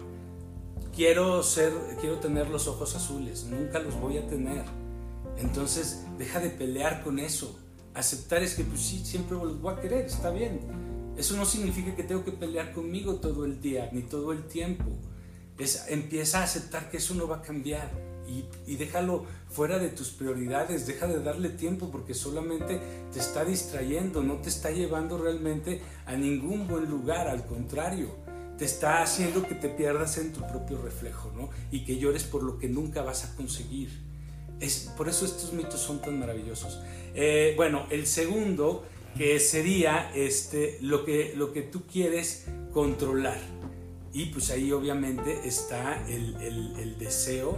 Quiero 0.95 1.41
ser, 1.41 1.73
quiero 1.99 2.19
tener 2.19 2.49
los 2.49 2.67
ojos 2.67 2.95
azules, 2.95 3.45
nunca 3.45 3.79
los 3.79 3.99
voy 3.99 4.17
a 4.17 4.27
tener. 4.27 4.63
Entonces, 5.37 6.03
deja 6.17 6.39
de 6.39 6.49
pelear 6.49 7.03
con 7.03 7.19
eso 7.19 7.59
aceptar 7.95 8.43
es 8.43 8.55
que 8.55 8.63
pues 8.63 8.81
sí, 8.81 9.03
siempre 9.03 9.37
los 9.37 9.59
voy 9.59 9.73
a 9.73 9.79
querer, 9.79 10.05
está 10.05 10.29
bien. 10.29 10.59
Eso 11.17 11.35
no 11.37 11.45
significa 11.45 11.95
que 11.95 12.03
tengo 12.03 12.23
que 12.23 12.31
pelear 12.31 12.73
conmigo 12.73 13.15
todo 13.15 13.45
el 13.45 13.61
día, 13.61 13.89
ni 13.93 14.01
todo 14.01 14.33
el 14.33 14.43
tiempo. 14.43 14.85
Es, 15.57 15.85
empieza 15.87 16.41
a 16.41 16.43
aceptar 16.43 16.89
que 16.89 16.97
eso 16.97 17.15
no 17.15 17.27
va 17.27 17.37
a 17.37 17.41
cambiar 17.41 17.89
y, 18.27 18.43
y, 18.69 18.75
déjalo 18.75 19.23
fuera 19.47 19.79
de 19.79 19.87
tus 19.89 20.09
prioridades, 20.09 20.85
deja 20.85 21.07
de 21.07 21.23
darle 21.23 21.49
tiempo 21.49 21.91
porque 21.91 22.13
solamente 22.13 22.81
te 23.13 23.19
está 23.19 23.45
distrayendo, 23.45 24.21
no 24.21 24.35
te 24.37 24.49
está 24.49 24.71
llevando 24.71 25.17
realmente 25.17 25.81
a 26.05 26.15
ningún 26.17 26.67
buen 26.67 26.89
lugar, 26.89 27.27
al 27.27 27.45
contrario, 27.45 28.09
te 28.57 28.65
está 28.65 29.01
haciendo 29.01 29.47
que 29.47 29.55
te 29.55 29.69
pierdas 29.69 30.17
en 30.17 30.33
tu 30.33 30.41
propio 30.41 30.81
reflejo, 30.81 31.31
¿no? 31.35 31.49
Y 31.71 31.85
que 31.85 31.97
llores 31.97 32.23
por 32.23 32.43
lo 32.43 32.57
que 32.57 32.67
nunca 32.67 33.01
vas 33.01 33.25
a 33.25 33.35
conseguir. 33.35 34.04
Es, 34.59 34.91
por 34.95 35.09
eso 35.09 35.25
estos 35.25 35.53
mitos 35.53 35.79
son 35.79 36.01
tan 36.01 36.19
maravillosos. 36.19 36.79
Eh, 37.13 37.53
bueno, 37.55 37.87
el 37.89 38.05
segundo 38.07 38.85
que 39.17 39.39
sería 39.39 40.11
este, 40.13 40.77
lo, 40.81 41.05
que, 41.05 41.33
lo 41.35 41.53
que 41.53 41.61
tú 41.61 41.83
quieres 41.85 42.45
controlar. 42.71 43.39
Y 44.13 44.27
pues 44.27 44.49
ahí 44.51 44.71
obviamente 44.71 45.41
está 45.45 46.05
el, 46.07 46.35
el, 46.41 46.97
deseo, 46.97 47.57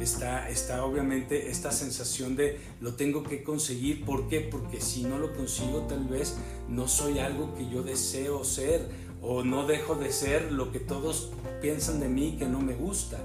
está, 0.00 0.48
está 0.48 0.84
obviamente 0.84 1.50
esta 1.50 1.72
sensación 1.72 2.36
de 2.36 2.58
lo 2.80 2.94
tengo 2.94 3.22
que 3.24 3.42
conseguir. 3.42 4.04
¿Por 4.04 4.28
qué? 4.28 4.40
Porque 4.40 4.80
si 4.80 5.04
no 5.04 5.18
lo 5.18 5.34
consigo 5.34 5.86
tal 5.88 6.06
vez 6.06 6.36
no 6.68 6.86
soy 6.86 7.18
algo 7.18 7.54
que 7.56 7.68
yo 7.68 7.82
deseo 7.82 8.44
ser 8.44 8.88
o 9.20 9.42
no 9.42 9.66
dejo 9.66 9.96
de 9.96 10.12
ser 10.12 10.52
lo 10.52 10.70
que 10.70 10.78
todos 10.78 11.30
piensan 11.60 11.98
de 11.98 12.08
mí 12.08 12.36
que 12.38 12.46
no 12.46 12.60
me 12.60 12.74
gusta. 12.74 13.18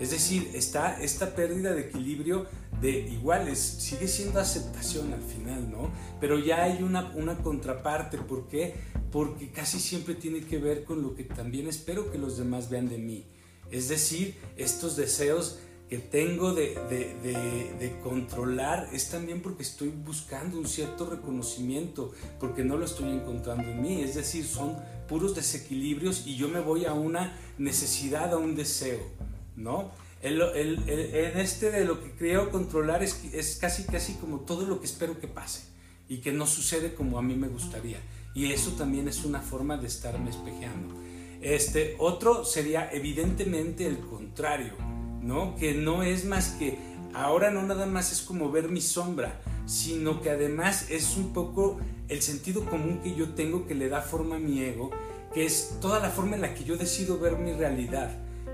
Es 0.00 0.10
decir, 0.10 0.50
está 0.54 1.00
esta 1.02 1.34
pérdida 1.34 1.74
de 1.74 1.82
equilibrio 1.82 2.46
de 2.80 3.00
iguales, 3.00 3.58
sigue 3.58 4.08
siendo 4.08 4.40
aceptación 4.40 5.12
al 5.12 5.20
final, 5.20 5.70
¿no? 5.70 5.90
Pero 6.20 6.38
ya 6.38 6.62
hay 6.62 6.82
una, 6.82 7.12
una 7.14 7.36
contraparte, 7.38 8.16
¿por 8.16 8.48
qué? 8.48 8.74
Porque 9.12 9.50
casi 9.50 9.78
siempre 9.78 10.14
tiene 10.14 10.40
que 10.40 10.58
ver 10.58 10.84
con 10.84 11.02
lo 11.02 11.14
que 11.14 11.24
también 11.24 11.68
espero 11.68 12.10
que 12.10 12.16
los 12.16 12.38
demás 12.38 12.70
vean 12.70 12.88
de 12.88 12.96
mí. 12.96 13.26
Es 13.70 13.88
decir, 13.88 14.36
estos 14.56 14.96
deseos 14.96 15.58
que 15.90 15.98
tengo 15.98 16.54
de, 16.54 16.76
de, 16.88 18.00
controlar 18.02 18.88
es 18.92 19.10
también 19.10 19.42
porque 19.42 19.64
estoy 19.64 19.88
buscando 19.88 20.56
un 20.56 20.66
cierto 20.66 21.10
reconocimiento, 21.10 22.12
porque 22.38 22.62
no 22.62 22.76
lo 22.76 22.84
estoy 22.84 23.10
encontrando 23.10 23.64
en 23.64 23.82
mí. 23.82 24.00
Es 24.00 24.14
decir, 24.14 24.46
son 24.46 24.76
puros 25.08 25.34
desequilibrios 25.34 26.26
y 26.26 26.36
yo 26.36 26.48
me 26.48 26.60
voy 26.60 26.84
a 26.84 26.94
una 26.94 27.36
necesidad, 27.58 28.32
a 28.32 28.38
un 28.38 28.54
deseo, 28.54 29.00
¿no? 29.60 29.92
El, 30.22 30.42
el, 30.42 30.88
en 30.88 31.38
este 31.38 31.70
de 31.70 31.84
lo 31.84 32.02
que 32.02 32.10
creo 32.12 32.50
controlar 32.50 33.02
es, 33.02 33.22
es 33.32 33.56
casi, 33.56 33.84
casi 33.84 34.14
como 34.14 34.40
todo 34.40 34.66
lo 34.66 34.80
que 34.80 34.86
espero 34.86 35.18
que 35.18 35.28
pase 35.28 35.62
y 36.08 36.18
que 36.18 36.32
no 36.32 36.46
sucede 36.46 36.94
como 36.94 37.18
a 37.18 37.22
mí 37.22 37.34
me 37.34 37.48
gustaría. 37.48 37.98
Y 38.34 38.52
eso 38.52 38.72
también 38.72 39.08
es 39.08 39.24
una 39.24 39.40
forma 39.40 39.76
de 39.76 39.86
estarme 39.86 40.30
espejeando. 40.30 40.94
Este, 41.40 41.96
otro 41.98 42.44
sería 42.44 42.90
evidentemente 42.92 43.86
el 43.86 43.98
contrario, 43.98 44.74
¿no? 45.22 45.56
Que 45.56 45.72
no 45.72 46.02
es 46.02 46.24
más 46.26 46.48
que, 46.50 46.78
ahora 47.14 47.50
no 47.50 47.62
nada 47.62 47.86
más 47.86 48.12
es 48.12 48.20
como 48.20 48.50
ver 48.50 48.68
mi 48.68 48.82
sombra, 48.82 49.40
sino 49.66 50.20
que 50.20 50.30
además 50.30 50.90
es 50.90 51.16
un 51.16 51.32
poco 51.32 51.78
el 52.08 52.20
sentido 52.20 52.66
común 52.66 53.00
que 53.02 53.14
yo 53.14 53.30
tengo 53.30 53.66
que 53.66 53.74
le 53.74 53.88
da 53.88 54.02
forma 54.02 54.36
a 54.36 54.40
mi 54.40 54.60
ego, 54.60 54.90
que 55.32 55.46
es 55.46 55.78
toda 55.80 55.98
la 56.00 56.10
forma 56.10 56.34
en 56.34 56.42
la 56.42 56.54
que 56.54 56.64
yo 56.64 56.76
decido 56.76 57.18
ver 57.18 57.38
mi 57.38 57.52
realidad. 57.52 58.10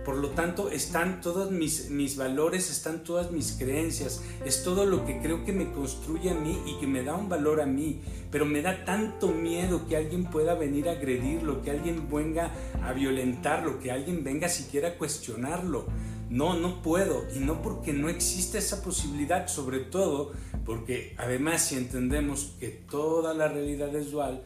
Por 0.06 0.18
lo 0.18 0.28
tanto, 0.30 0.70
están 0.70 1.20
todos 1.20 1.50
mis, 1.50 1.90
mis 1.90 2.16
valores, 2.16 2.70
están 2.70 3.02
todas 3.02 3.32
mis 3.32 3.56
creencias, 3.58 4.22
es 4.44 4.62
todo 4.62 4.86
lo 4.86 5.04
que 5.04 5.18
creo 5.18 5.44
que 5.44 5.52
me 5.52 5.72
construye 5.72 6.30
a 6.30 6.34
mí 6.34 6.62
y 6.64 6.78
que 6.78 6.86
me 6.86 7.02
da 7.02 7.16
un 7.16 7.28
valor 7.28 7.60
a 7.60 7.66
mí. 7.66 8.00
Pero 8.30 8.46
me 8.46 8.62
da 8.62 8.84
tanto 8.84 9.32
miedo 9.32 9.88
que 9.88 9.96
alguien 9.96 10.26
pueda 10.26 10.54
venir 10.54 10.88
a 10.88 10.92
agredirlo, 10.92 11.60
que 11.60 11.72
alguien 11.72 12.08
venga 12.08 12.52
a 12.84 12.92
violentarlo, 12.92 13.80
que 13.80 13.90
alguien 13.90 14.22
venga 14.22 14.48
siquiera 14.48 14.90
a 14.90 14.94
cuestionarlo. 14.94 15.86
No, 16.30 16.54
no 16.54 16.82
puedo. 16.82 17.24
Y 17.34 17.40
no 17.40 17.60
porque 17.60 17.92
no 17.92 18.08
existe 18.08 18.58
esa 18.58 18.84
posibilidad, 18.84 19.48
sobre 19.48 19.80
todo 19.80 20.30
porque 20.64 21.16
además 21.18 21.62
si 21.62 21.74
entendemos 21.74 22.52
que 22.60 22.68
toda 22.68 23.34
la 23.34 23.48
realidad 23.48 23.92
es 23.96 24.12
dual, 24.12 24.40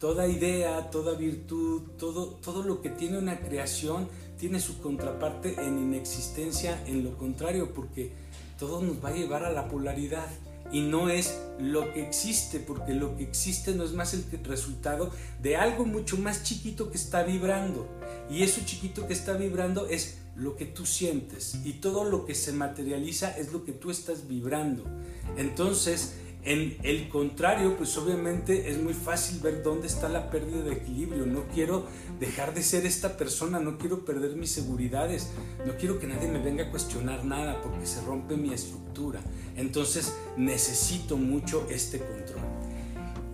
toda 0.00 0.26
idea, 0.26 0.90
toda 0.90 1.14
virtud, 1.14 1.82
todo, 1.98 2.26
todo 2.42 2.64
lo 2.64 2.82
que 2.82 2.90
tiene 2.90 3.16
una 3.16 3.38
creación 3.38 4.08
tiene 4.38 4.60
su 4.60 4.80
contraparte 4.80 5.54
en 5.60 5.78
inexistencia, 5.78 6.82
en 6.86 7.04
lo 7.04 7.16
contrario, 7.16 7.72
porque 7.72 8.12
todo 8.58 8.80
nos 8.80 9.04
va 9.04 9.10
a 9.10 9.14
llevar 9.14 9.44
a 9.44 9.52
la 9.52 9.68
polaridad 9.68 10.26
y 10.72 10.80
no 10.80 11.08
es 11.08 11.38
lo 11.58 11.92
que 11.92 12.02
existe, 12.02 12.58
porque 12.58 12.94
lo 12.94 13.16
que 13.16 13.24
existe 13.24 13.74
no 13.74 13.84
es 13.84 13.92
más 13.92 14.14
el 14.14 14.24
resultado 14.44 15.10
de 15.42 15.56
algo 15.56 15.84
mucho 15.84 16.16
más 16.16 16.42
chiquito 16.42 16.90
que 16.90 16.96
está 16.96 17.22
vibrando. 17.22 17.86
Y 18.30 18.42
eso 18.42 18.60
chiquito 18.64 19.06
que 19.06 19.12
está 19.12 19.34
vibrando 19.34 19.86
es 19.86 20.18
lo 20.36 20.56
que 20.56 20.64
tú 20.64 20.84
sientes 20.84 21.60
y 21.64 21.74
todo 21.74 22.04
lo 22.04 22.26
que 22.26 22.34
se 22.34 22.52
materializa 22.52 23.36
es 23.38 23.52
lo 23.52 23.64
que 23.64 23.72
tú 23.72 23.90
estás 23.90 24.26
vibrando. 24.26 24.84
Entonces, 25.36 26.14
en 26.44 26.76
el 26.82 27.08
contrario, 27.08 27.74
pues 27.76 27.96
obviamente 27.96 28.70
es 28.70 28.78
muy 28.78 28.92
fácil 28.92 29.40
ver 29.40 29.62
dónde 29.62 29.86
está 29.86 30.10
la 30.10 30.30
pérdida 30.30 30.62
de 30.62 30.74
equilibrio. 30.74 31.24
No 31.24 31.44
quiero 31.48 31.86
dejar 32.20 32.52
de 32.52 32.62
ser 32.62 32.84
esta 32.84 33.16
persona, 33.16 33.60
no 33.60 33.78
quiero 33.78 34.04
perder 34.04 34.36
mis 34.36 34.50
seguridades, 34.50 35.30
no 35.66 35.74
quiero 35.78 35.98
que 35.98 36.06
nadie 36.06 36.28
me 36.28 36.40
venga 36.40 36.64
a 36.64 36.70
cuestionar 36.70 37.24
nada 37.24 37.62
porque 37.62 37.86
se 37.86 38.02
rompe 38.02 38.36
mi 38.36 38.52
estructura. 38.52 39.20
Entonces 39.56 40.14
necesito 40.36 41.16
mucho 41.16 41.66
este 41.70 41.98
control. 41.98 42.42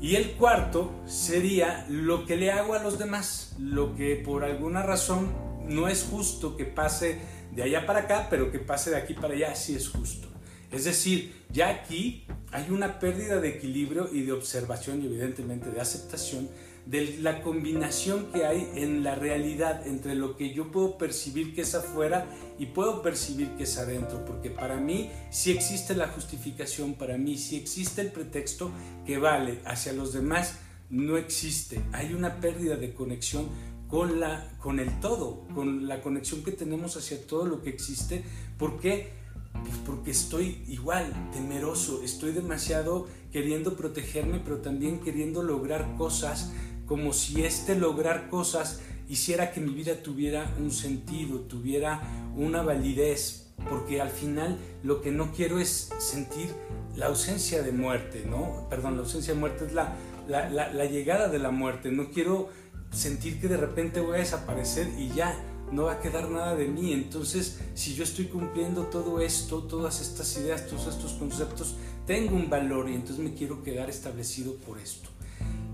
Y 0.01 0.15
el 0.15 0.33
cuarto 0.37 0.93
sería 1.07 1.87
lo 1.89 2.27
que 2.27 2.37
le 2.37 2.53
hago 2.53 2.75
a 2.75 2.83
los 2.83 2.99
demás, 2.99 3.57
lo 3.59 3.97
que 3.97 4.17
por 4.17 4.45
alguna 4.45 4.83
razón 4.83 5.29
no 5.69 5.89
es 5.89 6.07
justo 6.09 6.57
que 6.57 6.65
pase 6.65 7.19
de 7.53 7.65
allá 7.65 7.87
para 7.87 8.01
acá, 8.01 8.29
pero 8.31 8.53
que 8.53 8.61
pase 8.61 8.91
de 8.91 8.97
aquí 8.97 9.15
para 9.15 9.35
allá 9.35 9.55
sí 9.57 9.75
es 9.75 9.89
justo. 9.89 10.30
Es 10.71 10.85
decir, 10.85 11.33
ya 11.51 11.69
aquí 11.69 12.25
hay 12.53 12.71
una 12.71 12.99
pérdida 12.99 13.41
de 13.41 13.49
equilibrio 13.49 14.09
y 14.13 14.23
de 14.23 14.33
observación 14.33 15.03
y 15.03 15.07
evidentemente 15.07 15.71
de 15.71 15.81
aceptación 15.81 16.49
de 16.87 17.19
la 17.19 17.43
combinación 17.43 18.27
que 18.33 18.47
hay 18.47 18.69
en 18.75 19.05
la 19.05 19.15
realidad 19.15 19.87
entre 19.87 20.15
lo 20.15 20.37
que 20.37 20.55
yo 20.55 20.73
puedo 20.73 20.97
percibir 20.99 21.55
que 21.55 21.63
es 21.63 21.75
afuera 21.75 22.27
y 22.59 22.67
puedo 22.67 23.03
percibir 23.03 23.51
que 23.57 23.65
es 23.65 23.79
adentro, 23.79 24.25
porque 24.25 24.51
para 24.51 24.77
mí 24.77 25.11
sí 25.31 25.53
existe 25.53 25.95
la 25.95 26.09
justificación, 26.09 26.95
para 26.95 27.17
mí 27.17 27.37
sí 27.37 27.57
existe 27.57 28.01
el 28.01 28.11
pretexto 28.11 28.71
que 29.07 29.19
vale, 29.19 29.61
hacia 29.67 29.93
los 29.93 30.13
demás 30.13 30.59
no 30.89 31.17
existe, 31.17 31.81
hay 31.93 32.13
una 32.15 32.41
pérdida 32.41 32.77
de 32.77 32.93
conexión 32.93 33.49
con, 33.87 34.19
la, 34.19 34.53
con 34.59 34.81
el 34.81 35.01
todo, 35.01 35.47
con 35.55 35.87
la 35.87 36.01
conexión 36.01 36.43
que 36.43 36.53
tenemos 36.53 36.97
hacia 36.97 37.25
todo 37.25 37.45
lo 37.45 37.63
que 37.63 37.71
existe, 37.71 38.25
porque 38.59 39.20
pues 39.53 39.77
porque 39.85 40.11
estoy 40.11 40.63
igual, 40.69 41.13
temeroso, 41.33 42.03
estoy 42.03 42.33
demasiado 42.33 43.09
queriendo 43.33 43.77
protegerme, 43.77 44.41
pero 44.43 44.59
también 44.59 45.01
queriendo 45.01 45.43
lograr 45.43 45.97
cosas, 45.97 46.53
como 46.87 47.13
si 47.13 47.45
este 47.45 47.77
lograr 47.77 48.29
cosas 48.29 48.81
hiciera 49.09 49.51
que 49.53 49.61
mi 49.61 49.73
vida 49.73 50.03
tuviera 50.03 50.55
un 50.59 50.71
sentido, 50.71 51.41
tuviera 51.41 52.01
una 52.37 52.63
validez, 52.63 53.49
porque 53.69 54.01
al 54.01 54.11
final 54.11 54.57
lo 54.83 55.03
que 55.03 55.11
no 55.11 55.33
quiero 55.33 55.59
es 55.59 55.91
sentir 55.99 56.49
la 56.97 57.07
ausencia 57.07 57.63
de 57.63 57.73
muerte, 57.73 58.25
¿no? 58.29 58.67
Perdón, 58.71 58.95
la 58.97 59.03
ausencia 59.03 59.35
de 59.35 59.41
muerte 59.41 59.67
es 59.67 59.73
la, 59.73 60.87
llegada 60.87 61.29
de 61.29 61.39
la 61.39 61.51
muerte, 61.51 61.91
no 61.91 62.11
quiero 62.11 62.49
sentir 62.93 63.41
que 63.41 63.49
de 63.49 63.57
repente 63.57 64.01
voy 64.01 64.17
a 64.17 64.21
desaparecer 64.21 64.89
y 64.99 65.09
ya, 65.11 65.37
no 65.73 65.85
va 65.85 65.93
a 65.93 66.01
quedar 66.01 66.29
nada 66.31 66.55
de 66.55 66.67
mí. 66.67 66.93
Entonces, 66.93 67.59
si 67.75 67.95
yo 67.95 68.05
estoy 68.05 68.27
cumpliendo 68.27 68.85
todo 68.85 69.21
esto, 69.21 69.63
todas 69.63 70.01
estas 70.01 70.37
ideas, 70.37 70.67
todos 70.67 70.87
estos 70.87 71.13
conceptos, 71.13 71.77
tengo 72.07 72.35
un 72.35 72.51
valor 72.51 72.89
y 72.89 72.95
entonces 72.95 73.19
me 73.19 73.35
quiero 73.35 73.63
quedar 73.63 73.89
establecido 73.89 74.57
por 74.57 74.79
esto. 74.79 75.11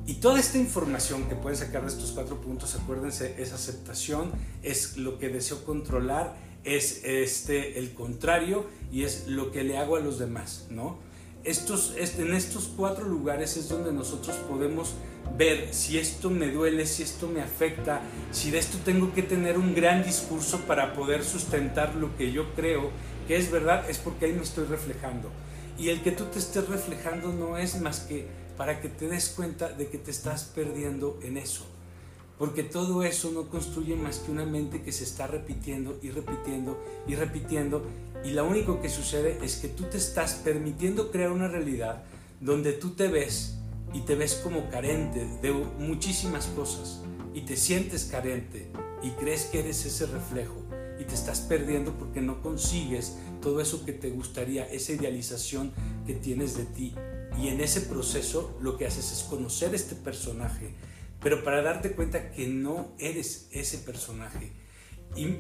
Y 0.07 0.15
toda 0.15 0.39
esta 0.39 0.59
información 0.59 1.29
que 1.29 1.35
pueden 1.35 1.59
sacar 1.59 1.83
de 1.83 1.89
estos 1.89 2.13
cuatro 2.13 2.41
puntos, 2.41 2.77
acuérdense, 2.77 3.35
es 3.43 3.53
aceptación, 3.53 4.31
es 4.63 4.97
lo 4.97 5.19
que 5.19 5.31
deseo 5.31 5.65
controlar, 5.65 6.37
es 6.63 7.03
este, 7.05 7.79
el 7.79 7.93
contrario 7.93 8.67
y 8.93 9.03
es 9.03 9.27
lo 9.27 9.51
que 9.51 9.65
le 9.65 9.79
hago 9.79 9.97
a 9.97 10.01
los 10.01 10.19
demás, 10.19 10.67
¿no? 10.71 10.99
Estos, 11.47 11.95
en 11.97 12.35
estos 12.35 12.69
cuatro 12.77 13.07
lugares 13.07 13.57
es 13.57 13.69
donde 13.69 13.93
nosotros 13.93 14.37
podemos 14.49 14.95
ver 15.39 15.73
si 15.73 15.97
esto 15.97 16.29
me 16.29 16.51
duele, 16.51 16.87
si 16.87 17.05
esto 17.05 17.29
me 17.29 17.41
afecta, 17.41 18.01
si 18.33 18.51
de 18.51 18.59
esto 18.59 18.79
tengo 18.85 19.15
que 19.15 19.23
tener 19.23 19.57
un 19.57 19.75
gran 19.75 20.05
discurso 20.05 20.59
para 20.67 20.93
poder 20.93 21.25
sustentar 21.25 21.95
lo 21.95 22.17
que 22.17 22.33
yo 22.33 22.53
creo 22.55 22.91
que 23.29 23.37
es 23.37 23.51
verdad, 23.51 23.89
es 23.89 23.99
porque 23.99 24.27
ahí 24.27 24.33
me 24.33 24.43
estoy 24.43 24.65
reflejando. 24.67 25.31
Y 25.79 25.91
el 25.91 26.03
que 26.03 26.13
tú 26.13 26.25
te 26.25 26.39
estés 26.39 26.69
reflejando 26.69 27.33
no 27.33 27.59
es 27.59 27.81
más 27.81 28.01
que 28.01 28.27
para 28.57 28.81
que 28.81 28.89
te 28.89 29.09
des 29.09 29.29
cuenta 29.29 29.69
de 29.69 29.89
que 29.89 29.99
te 29.99 30.11
estás 30.11 30.45
perdiendo 30.45 31.19
en 31.23 31.37
eso. 31.37 31.65
Porque 32.39 32.63
todo 32.63 33.03
eso 33.03 33.31
no 33.33 33.49
construye 33.49 33.97
más 33.97 34.19
que 34.19 34.31
una 34.31 34.45
mente 34.45 34.83
que 34.83 34.93
se 34.93 35.05
está 35.05 35.27
repitiendo 35.27 35.99
y 36.03 36.11
repitiendo 36.11 36.79
y 37.07 37.15
repitiendo. 37.15 37.83
Y 38.25 38.31
lo 38.31 38.47
único 38.47 38.81
que 38.81 38.89
sucede 38.89 39.39
es 39.43 39.57
que 39.57 39.69
tú 39.69 39.85
te 39.85 39.99
estás 39.99 40.35
permitiendo 40.35 41.11
crear 41.11 41.31
una 41.31 41.49
realidad 41.49 42.03
donde 42.41 42.73
tú 42.73 42.91
te 42.91 43.09
ves 43.09 43.57
y 43.93 44.01
te 44.01 44.15
ves 44.15 44.41
como 44.43 44.69
carente 44.69 45.27
de 45.43 45.53
muchísimas 45.53 46.47
cosas 46.47 47.03
y 47.35 47.43
te 47.43 47.57
sientes 47.57 48.05
carente 48.05 48.71
y 49.03 49.11
crees 49.11 49.45
que 49.45 49.61
eres 49.61 49.85
ese 49.85 50.07
reflejo 50.07 50.63
y 50.99 51.05
te 51.05 51.15
estás 51.15 51.41
perdiendo 51.41 51.93
porque 51.95 52.21
no 52.21 52.43
consigues 52.43 53.17
todo 53.41 53.61
eso 53.61 53.85
que 53.85 53.93
te 53.93 54.11
gustaría, 54.11 54.65
esa 54.65 54.93
idealización 54.93 55.73
que 56.07 56.15
tienes 56.15 56.57
de 56.57 56.65
ti. 56.65 56.95
Y 57.39 57.49
en 57.49 57.61
ese 57.61 57.83
proceso 57.83 58.57
lo 58.61 58.79
que 58.79 58.87
haces 58.87 59.13
es 59.13 59.23
conocer 59.25 59.75
este 59.75 59.95
personaje, 59.95 60.75
pero 61.21 61.45
para 61.45 61.63
darte 61.63 61.93
cuenta 61.93 62.31
que 62.31 62.47
no 62.47 62.95
eres 62.99 63.49
ese 63.53 63.79
personaje. 63.79 64.53
Y 65.17 65.37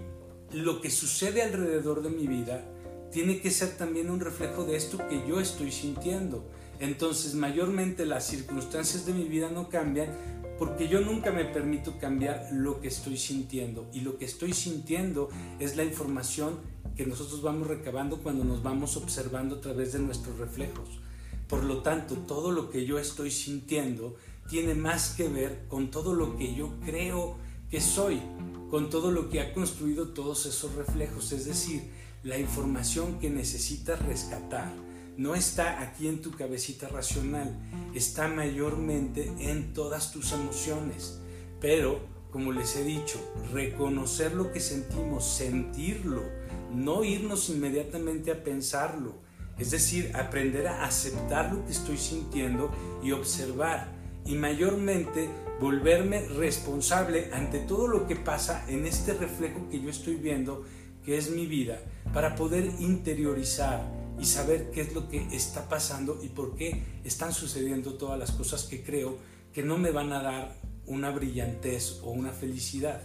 lo 0.52 0.80
que 0.80 0.90
sucede 0.90 1.42
alrededor 1.42 2.02
de 2.02 2.10
mi 2.10 2.26
vida 2.26 2.64
tiene 3.10 3.40
que 3.40 3.50
ser 3.50 3.76
también 3.76 4.10
un 4.10 4.20
reflejo 4.20 4.64
de 4.64 4.76
esto 4.76 4.98
que 5.08 5.26
yo 5.26 5.40
estoy 5.40 5.72
sintiendo. 5.72 6.44
Entonces, 6.80 7.34
mayormente 7.34 8.04
las 8.04 8.26
circunstancias 8.26 9.06
de 9.06 9.14
mi 9.14 9.24
vida 9.24 9.50
no 9.50 9.68
cambian 9.68 10.08
porque 10.58 10.88
yo 10.88 11.00
nunca 11.00 11.32
me 11.32 11.44
permito 11.44 11.98
cambiar 11.98 12.48
lo 12.52 12.80
que 12.80 12.88
estoy 12.88 13.16
sintiendo. 13.16 13.88
Y 13.92 14.00
lo 14.00 14.18
que 14.18 14.24
estoy 14.24 14.52
sintiendo 14.52 15.28
es 15.58 15.76
la 15.76 15.84
información 15.84 16.58
que 16.96 17.06
nosotros 17.06 17.42
vamos 17.42 17.68
recabando 17.68 18.22
cuando 18.22 18.44
nos 18.44 18.62
vamos 18.62 18.96
observando 18.96 19.56
a 19.56 19.60
través 19.60 19.92
de 19.92 19.98
nuestros 19.98 20.38
reflejos. 20.38 20.88
Por 21.48 21.62
lo 21.62 21.82
tanto, 21.82 22.16
todo 22.16 22.50
lo 22.50 22.70
que 22.70 22.86
yo 22.86 22.98
estoy 22.98 23.30
sintiendo 23.30 24.16
tiene 24.48 24.74
más 24.74 25.10
que 25.10 25.28
ver 25.28 25.66
con 25.68 25.90
todo 25.90 26.14
lo 26.14 26.36
que 26.36 26.54
yo 26.54 26.72
creo 26.84 27.36
que 27.70 27.80
soy, 27.80 28.20
con 28.70 28.90
todo 28.90 29.10
lo 29.10 29.30
que 29.30 29.40
ha 29.40 29.52
construido 29.52 30.08
todos 30.08 30.46
esos 30.46 30.74
reflejos, 30.74 31.32
es 31.32 31.44
decir, 31.44 31.90
la 32.22 32.38
información 32.38 33.18
que 33.18 33.30
necesitas 33.30 34.04
rescatar 34.04 34.72
no 35.16 35.34
está 35.34 35.80
aquí 35.80 36.08
en 36.08 36.20
tu 36.20 36.32
cabecita 36.32 36.88
racional, 36.88 37.56
está 37.94 38.28
mayormente 38.28 39.32
en 39.38 39.72
todas 39.72 40.12
tus 40.12 40.32
emociones. 40.32 41.20
Pero, 41.60 42.00
como 42.30 42.52
les 42.52 42.76
he 42.76 42.84
dicho, 42.84 43.18
reconocer 43.52 44.34
lo 44.34 44.52
que 44.52 44.60
sentimos, 44.60 45.24
sentirlo, 45.24 46.22
no 46.74 47.02
irnos 47.02 47.48
inmediatamente 47.48 48.30
a 48.30 48.44
pensarlo, 48.44 49.14
es 49.58 49.70
decir, 49.70 50.14
aprender 50.14 50.66
a 50.66 50.84
aceptar 50.84 51.54
lo 51.54 51.64
que 51.64 51.72
estoy 51.72 51.96
sintiendo 51.96 52.70
y 53.02 53.12
observar, 53.12 53.94
y 54.26 54.34
mayormente 54.34 55.30
volverme 55.60 56.26
responsable 56.28 57.30
ante 57.32 57.60
todo 57.60 57.88
lo 57.88 58.06
que 58.06 58.16
pasa 58.16 58.64
en 58.68 58.86
este 58.86 59.14
reflejo 59.14 59.68
que 59.70 59.80
yo 59.80 59.90
estoy 59.90 60.16
viendo, 60.16 60.64
que 61.04 61.16
es 61.16 61.30
mi 61.30 61.46
vida, 61.46 61.80
para 62.12 62.34
poder 62.34 62.66
interiorizar 62.78 63.82
y 64.18 64.24
saber 64.24 64.70
qué 64.70 64.82
es 64.82 64.94
lo 64.94 65.08
que 65.08 65.26
está 65.32 65.68
pasando 65.68 66.18
y 66.22 66.28
por 66.28 66.56
qué 66.56 66.82
están 67.04 67.32
sucediendo 67.32 67.94
todas 67.94 68.18
las 68.18 68.32
cosas 68.32 68.64
que 68.64 68.82
creo 68.82 69.18
que 69.52 69.62
no 69.62 69.78
me 69.78 69.90
van 69.90 70.12
a 70.12 70.22
dar 70.22 70.56
una 70.86 71.10
brillantez 71.10 72.00
o 72.02 72.10
una 72.10 72.30
felicidad. 72.30 73.00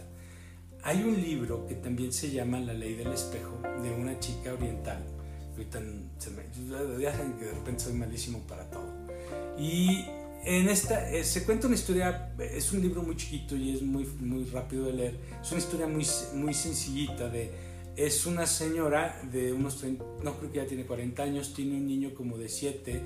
Hay 0.84 1.02
un 1.02 1.20
libro 1.20 1.66
que 1.66 1.74
también 1.74 2.12
se 2.12 2.30
llama 2.30 2.58
La 2.60 2.74
ley 2.74 2.94
del 2.94 3.12
espejo 3.12 3.60
de 3.82 3.90
una 3.92 4.18
chica 4.18 4.52
oriental. 4.52 5.04
Ahorita 5.52 5.80
se 6.18 6.30
me, 6.30 6.42
ya 7.00 7.12
saben 7.12 7.34
que 7.34 7.44
de 7.44 7.52
repente 7.52 7.84
soy 7.84 7.92
malísimo 7.92 8.40
para 8.46 8.68
todo. 8.70 8.90
Y 9.58 10.04
en 10.44 10.68
esta 10.68 11.10
eh, 11.10 11.24
se 11.24 11.44
cuenta 11.44 11.66
una 11.66 11.76
historia, 11.76 12.32
es 12.38 12.72
un 12.72 12.82
libro 12.82 13.02
muy 13.02 13.16
chiquito 13.16 13.56
y 13.56 13.74
es 13.74 13.82
muy, 13.82 14.04
muy 14.20 14.44
rápido 14.44 14.86
de 14.86 14.92
leer. 14.92 15.20
Es 15.40 15.50
una 15.52 15.60
historia 15.60 15.86
muy, 15.86 16.06
muy 16.34 16.54
sencillita 16.54 17.28
de 17.28 17.71
es 17.96 18.24
una 18.24 18.46
señora 18.46 19.20
de 19.30 19.52
unos 19.52 19.76
30, 19.78 20.04
no 20.22 20.38
creo 20.38 20.50
que 20.50 20.58
ya 20.58 20.66
tiene 20.66 20.86
40 20.86 21.22
años, 21.22 21.52
tiene 21.52 21.76
un 21.76 21.86
niño 21.86 22.14
como 22.14 22.38
de 22.38 22.48
7. 22.48 23.02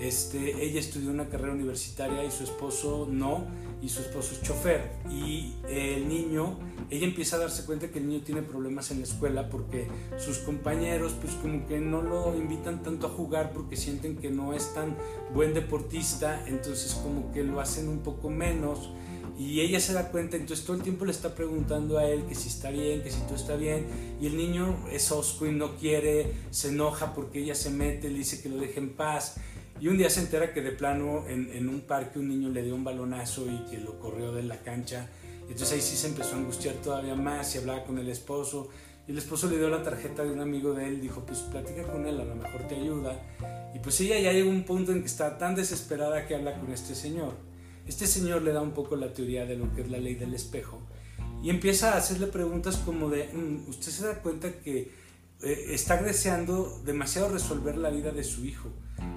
Este, 0.00 0.64
ella 0.64 0.78
estudió 0.78 1.10
una 1.10 1.28
carrera 1.28 1.52
universitaria 1.52 2.24
y 2.24 2.30
su 2.30 2.44
esposo 2.44 3.08
no, 3.10 3.46
y 3.82 3.88
su 3.88 4.00
esposo 4.00 4.34
es 4.34 4.42
chofer. 4.42 4.92
Y 5.10 5.54
el 5.68 6.08
niño, 6.08 6.56
ella 6.88 7.06
empieza 7.06 7.36
a 7.36 7.40
darse 7.40 7.64
cuenta 7.64 7.88
que 7.88 7.98
el 7.98 8.08
niño 8.08 8.22
tiene 8.24 8.42
problemas 8.42 8.92
en 8.92 8.98
la 8.98 9.04
escuela 9.04 9.50
porque 9.50 9.88
sus 10.18 10.38
compañeros 10.38 11.14
pues 11.20 11.34
como 11.34 11.66
que 11.66 11.80
no 11.80 12.02
lo 12.02 12.36
invitan 12.36 12.82
tanto 12.82 13.08
a 13.08 13.10
jugar 13.10 13.52
porque 13.52 13.76
sienten 13.76 14.16
que 14.16 14.30
no 14.30 14.52
es 14.52 14.72
tan 14.72 14.96
buen 15.34 15.52
deportista, 15.52 16.44
entonces 16.46 16.94
como 16.94 17.32
que 17.32 17.42
lo 17.42 17.60
hacen 17.60 17.88
un 17.88 17.98
poco 18.00 18.30
menos 18.30 18.90
y 19.38 19.60
ella 19.60 19.78
se 19.78 19.92
da 19.92 20.10
cuenta, 20.10 20.36
entonces 20.36 20.66
todo 20.66 20.76
el 20.76 20.82
tiempo 20.82 21.04
le 21.04 21.12
está 21.12 21.36
preguntando 21.36 21.96
a 21.96 22.04
él 22.08 22.24
que 22.28 22.34
si 22.34 22.48
está 22.48 22.70
bien, 22.70 23.02
que 23.04 23.10
si 23.12 23.20
todo 23.20 23.36
está 23.36 23.54
bien. 23.54 23.86
Y 24.20 24.26
el 24.26 24.36
niño 24.36 24.76
es 24.90 25.12
osco 25.12 25.46
y 25.46 25.52
no 25.52 25.76
quiere, 25.76 26.32
se 26.50 26.70
enoja 26.70 27.14
porque 27.14 27.38
ella 27.44 27.54
se 27.54 27.70
mete, 27.70 28.10
le 28.10 28.18
dice 28.18 28.42
que 28.42 28.48
lo 28.48 28.56
deje 28.56 28.80
en 28.80 28.94
paz. 28.94 29.36
Y 29.80 29.86
un 29.86 29.96
día 29.96 30.10
se 30.10 30.20
entera 30.20 30.52
que 30.52 30.60
de 30.60 30.72
plano 30.72 31.24
en, 31.28 31.52
en 31.52 31.68
un 31.68 31.82
parque 31.82 32.18
un 32.18 32.28
niño 32.28 32.48
le 32.48 32.64
dio 32.64 32.74
un 32.74 32.82
balonazo 32.82 33.46
y 33.46 33.70
que 33.70 33.78
lo 33.78 34.00
corrió 34.00 34.32
de 34.32 34.42
la 34.42 34.56
cancha. 34.56 35.08
Entonces 35.42 35.72
ahí 35.72 35.80
sí 35.80 35.94
se 35.94 36.08
empezó 36.08 36.34
a 36.34 36.38
angustiar 36.38 36.74
todavía 36.76 37.14
más 37.14 37.54
y 37.54 37.58
hablaba 37.58 37.84
con 37.84 37.96
el 37.98 38.08
esposo. 38.08 38.70
Y 39.06 39.12
el 39.12 39.18
esposo 39.18 39.48
le 39.48 39.56
dio 39.56 39.68
la 39.68 39.84
tarjeta 39.84 40.24
de 40.24 40.32
un 40.32 40.40
amigo 40.40 40.74
de 40.74 40.88
él, 40.88 41.00
dijo, 41.00 41.24
pues 41.24 41.38
platica 41.38 41.84
con 41.84 42.06
él, 42.06 42.20
a 42.20 42.24
lo 42.24 42.34
mejor 42.34 42.66
te 42.66 42.74
ayuda. 42.74 43.16
Y 43.72 43.78
pues 43.78 44.00
ella 44.00 44.18
ya 44.18 44.32
llegó 44.32 44.50
a 44.50 44.52
un 44.52 44.64
punto 44.64 44.90
en 44.90 45.00
que 45.00 45.06
está 45.06 45.38
tan 45.38 45.54
desesperada 45.54 46.26
que 46.26 46.34
habla 46.34 46.58
con 46.58 46.72
este 46.72 46.96
señor. 46.96 47.34
Este 47.88 48.06
señor 48.06 48.42
le 48.42 48.52
da 48.52 48.60
un 48.60 48.72
poco 48.72 48.96
la 48.96 49.12
teoría 49.14 49.46
de 49.46 49.56
lo 49.56 49.72
que 49.74 49.80
es 49.80 49.90
la 49.90 49.98
ley 49.98 50.14
del 50.14 50.34
espejo 50.34 50.78
y 51.42 51.50
empieza 51.50 51.94
a 51.94 51.96
hacerle 51.98 52.26
preguntas 52.26 52.76
como 52.76 53.08
de, 53.08 53.28
mm, 53.32 53.68
usted 53.68 53.90
se 53.90 54.06
da 54.06 54.20
cuenta 54.20 54.52
que 54.60 54.90
eh, 55.40 55.66
está 55.70 56.02
deseando 56.02 56.80
demasiado 56.84 57.28
resolver 57.28 57.78
la 57.78 57.90
vida 57.90 58.10
de 58.10 58.24
su 58.24 58.44
hijo, 58.44 58.68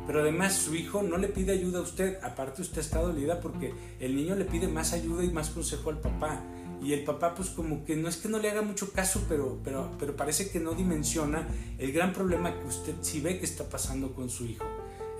pero 0.05 0.21
además 0.21 0.53
su 0.53 0.75
hijo 0.75 1.01
no 1.01 1.17
le 1.17 1.27
pide 1.27 1.51
ayuda 1.51 1.79
a 1.79 1.81
usted, 1.81 2.19
aparte 2.21 2.61
usted 2.61 2.79
está 2.79 3.01
dolida 3.01 3.41
porque 3.41 3.73
el 3.99 4.15
niño 4.15 4.35
le 4.35 4.45
pide 4.45 4.67
más 4.67 4.93
ayuda 4.93 5.23
y 5.23 5.31
más 5.31 5.49
consejo 5.49 5.89
al 5.89 5.99
papá. 5.99 6.43
Y 6.83 6.93
el 6.93 7.03
papá 7.03 7.35
pues 7.35 7.49
como 7.49 7.85
que 7.85 7.95
no 7.95 8.09
es 8.09 8.17
que 8.17 8.27
no 8.27 8.39
le 8.39 8.49
haga 8.49 8.63
mucho 8.63 8.91
caso, 8.91 9.23
pero, 9.29 9.59
pero, 9.63 9.91
pero 9.99 10.15
parece 10.15 10.49
que 10.49 10.59
no 10.59 10.73
dimensiona 10.73 11.47
el 11.77 11.91
gran 11.91 12.11
problema 12.11 12.59
que 12.59 12.67
usted 12.67 12.95
sí 13.01 13.21
ve 13.21 13.37
que 13.37 13.45
está 13.45 13.69
pasando 13.69 14.13
con 14.15 14.31
su 14.31 14.45
hijo. 14.45 14.65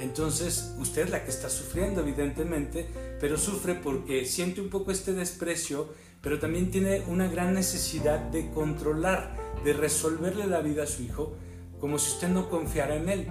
Entonces, 0.02 0.74
usted 0.80 1.10
la 1.10 1.24
que 1.24 1.30
está 1.30 1.50
sufriendo, 1.50 2.02
evidentemente, 2.02 2.88
pero 3.20 3.38
sufre 3.38 3.76
porque 3.76 4.26
siente 4.26 4.60
un 4.60 4.70
poco 4.70 4.92
este 4.92 5.14
desprecio, 5.14 5.90
pero 6.22 6.40
también 6.40 6.72
tiene 6.72 7.04
una 7.08 7.28
gran 7.28 7.54
necesidad 7.54 8.20
de 8.20 8.50
controlar, 8.50 9.38
de 9.64 9.74
resolverle 9.74 10.48
la 10.48 10.62
vida 10.62 10.84
a 10.84 10.88
su 10.88 11.04
hijo, 11.04 11.36
como 11.80 12.00
si 12.00 12.14
usted 12.14 12.30
no 12.30 12.50
confiara 12.50 12.96
en 12.96 13.10
él. 13.10 13.28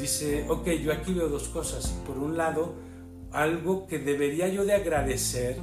Dice, 0.00 0.46
ok, 0.48 0.68
yo 0.82 0.92
aquí 0.92 1.12
veo 1.12 1.28
dos 1.28 1.48
cosas. 1.48 1.88
Por 2.06 2.16
un 2.16 2.38
lado, 2.38 2.74
algo 3.30 3.86
que 3.86 3.98
debería 3.98 4.48
yo 4.48 4.64
de 4.64 4.72
agradecer 4.72 5.58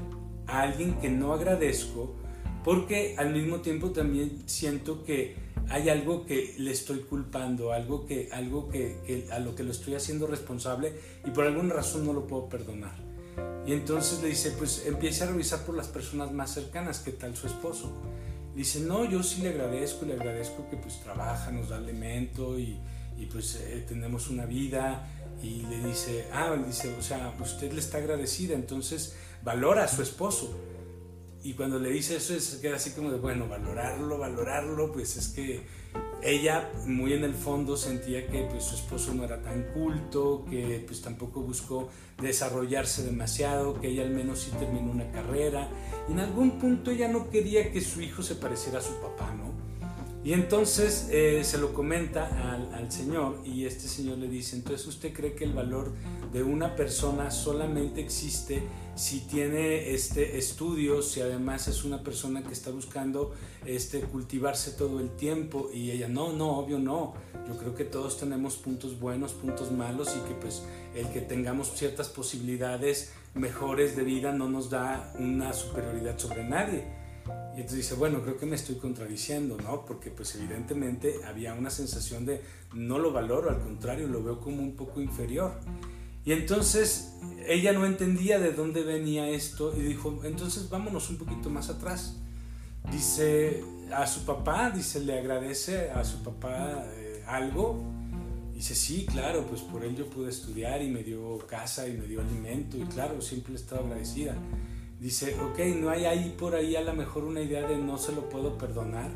a 0.45 0.61
alguien 0.61 0.99
que 0.99 1.09
no 1.09 1.33
agradezco, 1.33 2.15
porque 2.63 3.15
al 3.17 3.33
mismo 3.33 3.61
tiempo 3.61 3.91
también 3.91 4.43
siento 4.45 5.03
que 5.03 5.44
hay 5.69 5.89
algo 5.89 6.25
que 6.25 6.55
le 6.57 6.71
estoy 6.71 6.99
culpando, 6.99 7.71
algo, 7.71 8.05
que, 8.05 8.29
algo 8.31 8.69
que, 8.69 9.27
a 9.31 9.39
lo 9.39 9.55
que 9.55 9.63
lo 9.63 9.71
estoy 9.71 9.95
haciendo 9.95 10.27
responsable 10.27 10.93
y 11.25 11.31
por 11.31 11.45
alguna 11.45 11.73
razón 11.73 12.05
no 12.05 12.13
lo 12.13 12.27
puedo 12.27 12.47
perdonar. 12.49 12.95
Y 13.65 13.73
entonces 13.73 14.21
le 14.21 14.29
dice, 14.29 14.51
pues 14.51 14.85
empiece 14.85 15.23
a 15.23 15.27
revisar 15.27 15.65
por 15.65 15.75
las 15.75 15.87
personas 15.87 16.31
más 16.31 16.53
cercanas, 16.53 16.99
¿qué 16.99 17.11
tal 17.11 17.35
su 17.35 17.47
esposo? 17.47 17.91
dice, 18.55 18.79
no, 18.79 19.03
yo 19.03 19.21
sí 19.21 19.41
le 19.41 19.49
agradezco, 19.49 20.05
le 20.05 20.13
agradezco 20.13 20.67
que 20.69 20.77
pues 20.77 21.01
trabaja, 21.01 21.51
nos 21.51 21.69
da 21.69 21.77
alimento 21.77 22.57
y, 22.57 22.79
y 23.17 23.25
pues 23.25 23.55
eh, 23.55 23.85
tenemos 23.87 24.29
una 24.29 24.45
vida. 24.45 25.07
Y 25.43 25.63
le 25.63 25.85
dice, 25.85 26.25
ah, 26.31 26.55
dice, 26.65 26.95
o 26.97 27.01
sea, 27.01 27.35
usted 27.41 27.71
le 27.73 27.81
está 27.81 27.97
agradecida, 27.97 28.55
entonces 28.55 29.15
valora 29.43 29.83
a 29.83 29.87
su 29.87 30.01
esposo 30.01 30.57
y 31.45 31.53
cuando 31.53 31.77
le 31.77 31.91
dice 31.91 32.15
eso, 32.15 32.39
se 32.39 32.59
queda 32.59 32.77
así 32.77 32.89
como 32.89 33.11
de, 33.11 33.19
bueno, 33.19 33.47
valorarlo, 33.47 34.17
valorarlo, 34.17 34.91
pues 34.91 35.15
es 35.15 35.27
que 35.27 35.61
ella 36.23 36.71
muy 36.87 37.13
en 37.13 37.23
el 37.23 37.35
fondo 37.35 37.77
sentía 37.77 38.25
que 38.25 38.47
pues, 38.49 38.63
su 38.63 38.73
esposo 38.73 39.13
no 39.13 39.23
era 39.23 39.39
tan 39.43 39.61
culto, 39.71 40.43
que 40.49 40.83
pues 40.87 41.01
tampoco 41.01 41.41
buscó 41.41 41.89
desarrollarse 42.19 43.03
demasiado, 43.03 43.79
que 43.79 43.89
ella 43.89 44.01
al 44.01 44.09
menos 44.09 44.39
sí 44.39 44.51
terminó 44.57 44.89
una 44.89 45.11
carrera. 45.11 45.69
En 46.09 46.19
algún 46.19 46.57
punto 46.57 46.89
ella 46.89 47.09
no 47.09 47.29
quería 47.29 47.71
que 47.71 47.79
su 47.79 48.01
hijo 48.01 48.23
se 48.23 48.33
pareciera 48.33 48.79
a 48.79 48.81
su 48.81 48.95
papá, 48.95 49.31
¿no? 49.35 49.53
Y 50.25 50.33
entonces 50.33 51.07
eh, 51.11 51.43
se 51.43 51.59
lo 51.59 51.71
comenta 51.71 52.51
al, 52.51 52.73
al, 52.73 52.91
Señor 52.91 53.41
y 53.45 53.67
este 53.67 53.87
Señor 53.87 54.17
le 54.17 54.27
dice, 54.27 54.55
entonces 54.55 54.87
usted 54.87 55.13
cree 55.13 55.35
que 55.35 55.43
el 55.43 55.53
valor 55.53 55.93
de 56.33 56.41
una 56.41 56.75
persona 56.75 57.29
solamente 57.29 58.01
existe 58.01 58.63
si 58.95 59.19
tiene 59.19 59.91
este, 59.91 60.39
estudios, 60.39 61.11
si 61.11 61.21
además 61.21 61.67
es 61.67 61.83
una 61.83 62.01
persona 62.01 62.41
que 62.41 62.53
está 62.53 62.71
buscando 62.71 63.35
este, 63.67 63.99
cultivarse 63.99 64.71
todo 64.71 64.99
el 64.99 65.11
tiempo 65.11 65.69
y 65.71 65.91
ella, 65.91 66.07
no, 66.07 66.33
no, 66.33 66.57
obvio 66.57 66.79
no, 66.79 67.13
yo 67.47 67.55
creo 67.59 67.75
que 67.75 67.85
todos 67.85 68.17
tenemos 68.17 68.55
puntos 68.55 68.99
buenos, 68.99 69.33
puntos 69.33 69.71
malos 69.71 70.15
y 70.17 70.27
que 70.27 70.33
pues 70.33 70.63
el 70.95 71.07
que 71.09 71.21
tengamos 71.21 71.71
ciertas 71.75 72.09
posibilidades 72.09 73.13
mejores 73.35 73.95
de 73.95 74.03
vida 74.03 74.31
no 74.31 74.49
nos 74.49 74.71
da 74.71 75.13
una 75.19 75.53
superioridad 75.53 76.17
sobre 76.17 76.43
nadie 76.45 77.04
y 77.55 77.61
entonces 77.61 77.77
dice, 77.77 77.95
bueno, 77.95 78.21
creo 78.21 78.37
que 78.37 78.45
me 78.45 78.55
estoy 78.55 78.75
contradiciendo, 78.75 79.57
¿no? 79.57 79.85
Porque 79.85 80.11
pues 80.11 80.35
evidentemente 80.35 81.15
había 81.25 81.53
una 81.53 81.69
sensación 81.69 82.25
de 82.25 82.41
no 82.73 82.99
lo 82.99 83.11
valoro, 83.13 83.49
al 83.49 83.61
contrario, 83.61 84.07
lo 84.07 84.23
veo 84.23 84.39
como 84.39 84.61
un 84.61 84.75
poco 84.75 85.01
inferior. 85.01 85.53
Y 86.25 86.33
entonces 86.33 87.13
ella 87.47 87.71
no 87.71 87.85
entendía 87.85 88.39
de 88.39 88.51
dónde 88.51 88.83
venía 88.83 89.29
esto 89.29 89.73
y 89.75 89.81
dijo, 89.81 90.21
entonces 90.23 90.69
vámonos 90.69 91.09
un 91.09 91.17
poquito 91.17 91.49
más 91.49 91.69
atrás. 91.69 92.17
Dice 92.91 93.63
a 93.93 94.05
su 94.05 94.25
papá, 94.25 94.69
dice, 94.69 94.99
le 94.99 95.17
agradece 95.17 95.91
a 95.91 96.03
su 96.03 96.23
papá 96.23 96.83
eh, 96.95 97.23
algo. 97.25 97.81
Dice, 98.53 98.75
sí, 98.75 99.05
claro, 99.05 99.45
pues 99.47 99.61
por 99.61 99.83
él 99.83 99.95
yo 99.95 100.09
pude 100.09 100.29
estudiar 100.29 100.81
y 100.81 100.89
me 100.89 101.03
dio 101.03 101.37
casa 101.47 101.87
y 101.87 101.93
me 101.93 102.05
dio 102.05 102.21
alimento 102.21 102.77
y 102.77 102.83
claro, 102.83 103.21
siempre 103.21 103.53
he 103.53 103.55
estado 103.55 103.85
agradecida 103.85 104.35
dice, 105.05 105.35
ok, 105.39 105.59
no 105.79 105.91
hay 105.91 106.05
ahí 106.05 106.35
por 106.35 106.55
ahí 106.55 106.75
a 106.75 106.81
lo 106.81 106.91
mejor 106.93 107.25
una 107.25 107.39
idea 107.39 107.67
de 107.67 107.77
no 107.77 107.95
se 107.99 108.11
lo 108.11 108.27
puedo 108.27 108.57
perdonar. 108.57 109.11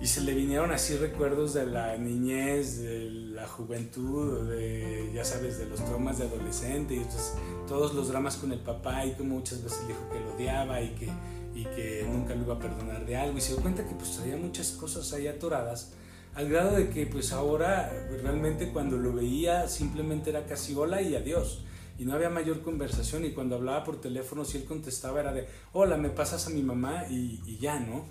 Y 0.00 0.06
se 0.06 0.20
le 0.20 0.34
vinieron 0.34 0.70
así 0.70 0.96
recuerdos 0.96 1.52
de 1.52 1.66
la 1.66 1.96
niñez, 1.96 2.80
de 2.80 3.10
la 3.10 3.48
juventud, 3.48 4.48
de, 4.48 5.10
ya 5.12 5.24
sabes, 5.24 5.58
de 5.58 5.66
los 5.66 5.84
traumas 5.84 6.18
de 6.18 6.26
adolescente, 6.26 6.94
y 6.94 6.98
entonces, 6.98 7.34
todos 7.66 7.92
los 7.94 8.06
dramas 8.06 8.36
con 8.36 8.52
el 8.52 8.60
papá 8.60 9.04
y 9.04 9.14
como 9.14 9.34
muchas 9.34 9.64
veces 9.64 9.86
dijo 9.88 10.00
que 10.12 10.20
lo 10.20 10.34
odiaba 10.34 10.80
y 10.80 10.90
que, 10.94 11.08
y 11.56 11.64
que 11.64 12.06
nunca 12.08 12.36
lo 12.36 12.42
iba 12.42 12.54
a 12.54 12.58
perdonar 12.60 13.04
de 13.04 13.16
algo. 13.16 13.38
Y 13.38 13.40
se 13.40 13.54
dio 13.54 13.62
cuenta 13.62 13.84
que 13.84 13.96
pues 13.96 14.16
traía 14.16 14.36
muchas 14.36 14.70
cosas 14.70 15.12
ahí 15.12 15.26
atoradas, 15.26 15.92
al 16.34 16.48
grado 16.48 16.76
de 16.76 16.88
que 16.88 17.06
pues 17.06 17.32
ahora 17.32 17.92
realmente 18.22 18.70
cuando 18.72 18.96
lo 18.96 19.12
veía 19.12 19.68
simplemente 19.68 20.30
era 20.30 20.46
casi 20.46 20.72
hola 20.74 21.02
y 21.02 21.16
adiós 21.16 21.64
y 21.98 22.04
no 22.04 22.14
había 22.14 22.30
mayor 22.30 22.62
conversación 22.62 23.24
y 23.24 23.30
cuando 23.30 23.56
hablaba 23.56 23.84
por 23.84 24.00
teléfono 24.00 24.44
si 24.44 24.58
él 24.58 24.64
contestaba 24.64 25.20
era 25.20 25.32
de, 25.32 25.46
hola, 25.72 25.96
me 25.96 26.10
pasas 26.10 26.46
a 26.46 26.50
mi 26.50 26.62
mamá 26.62 27.06
y, 27.08 27.40
y 27.46 27.58
ya, 27.58 27.80
¿no? 27.80 28.06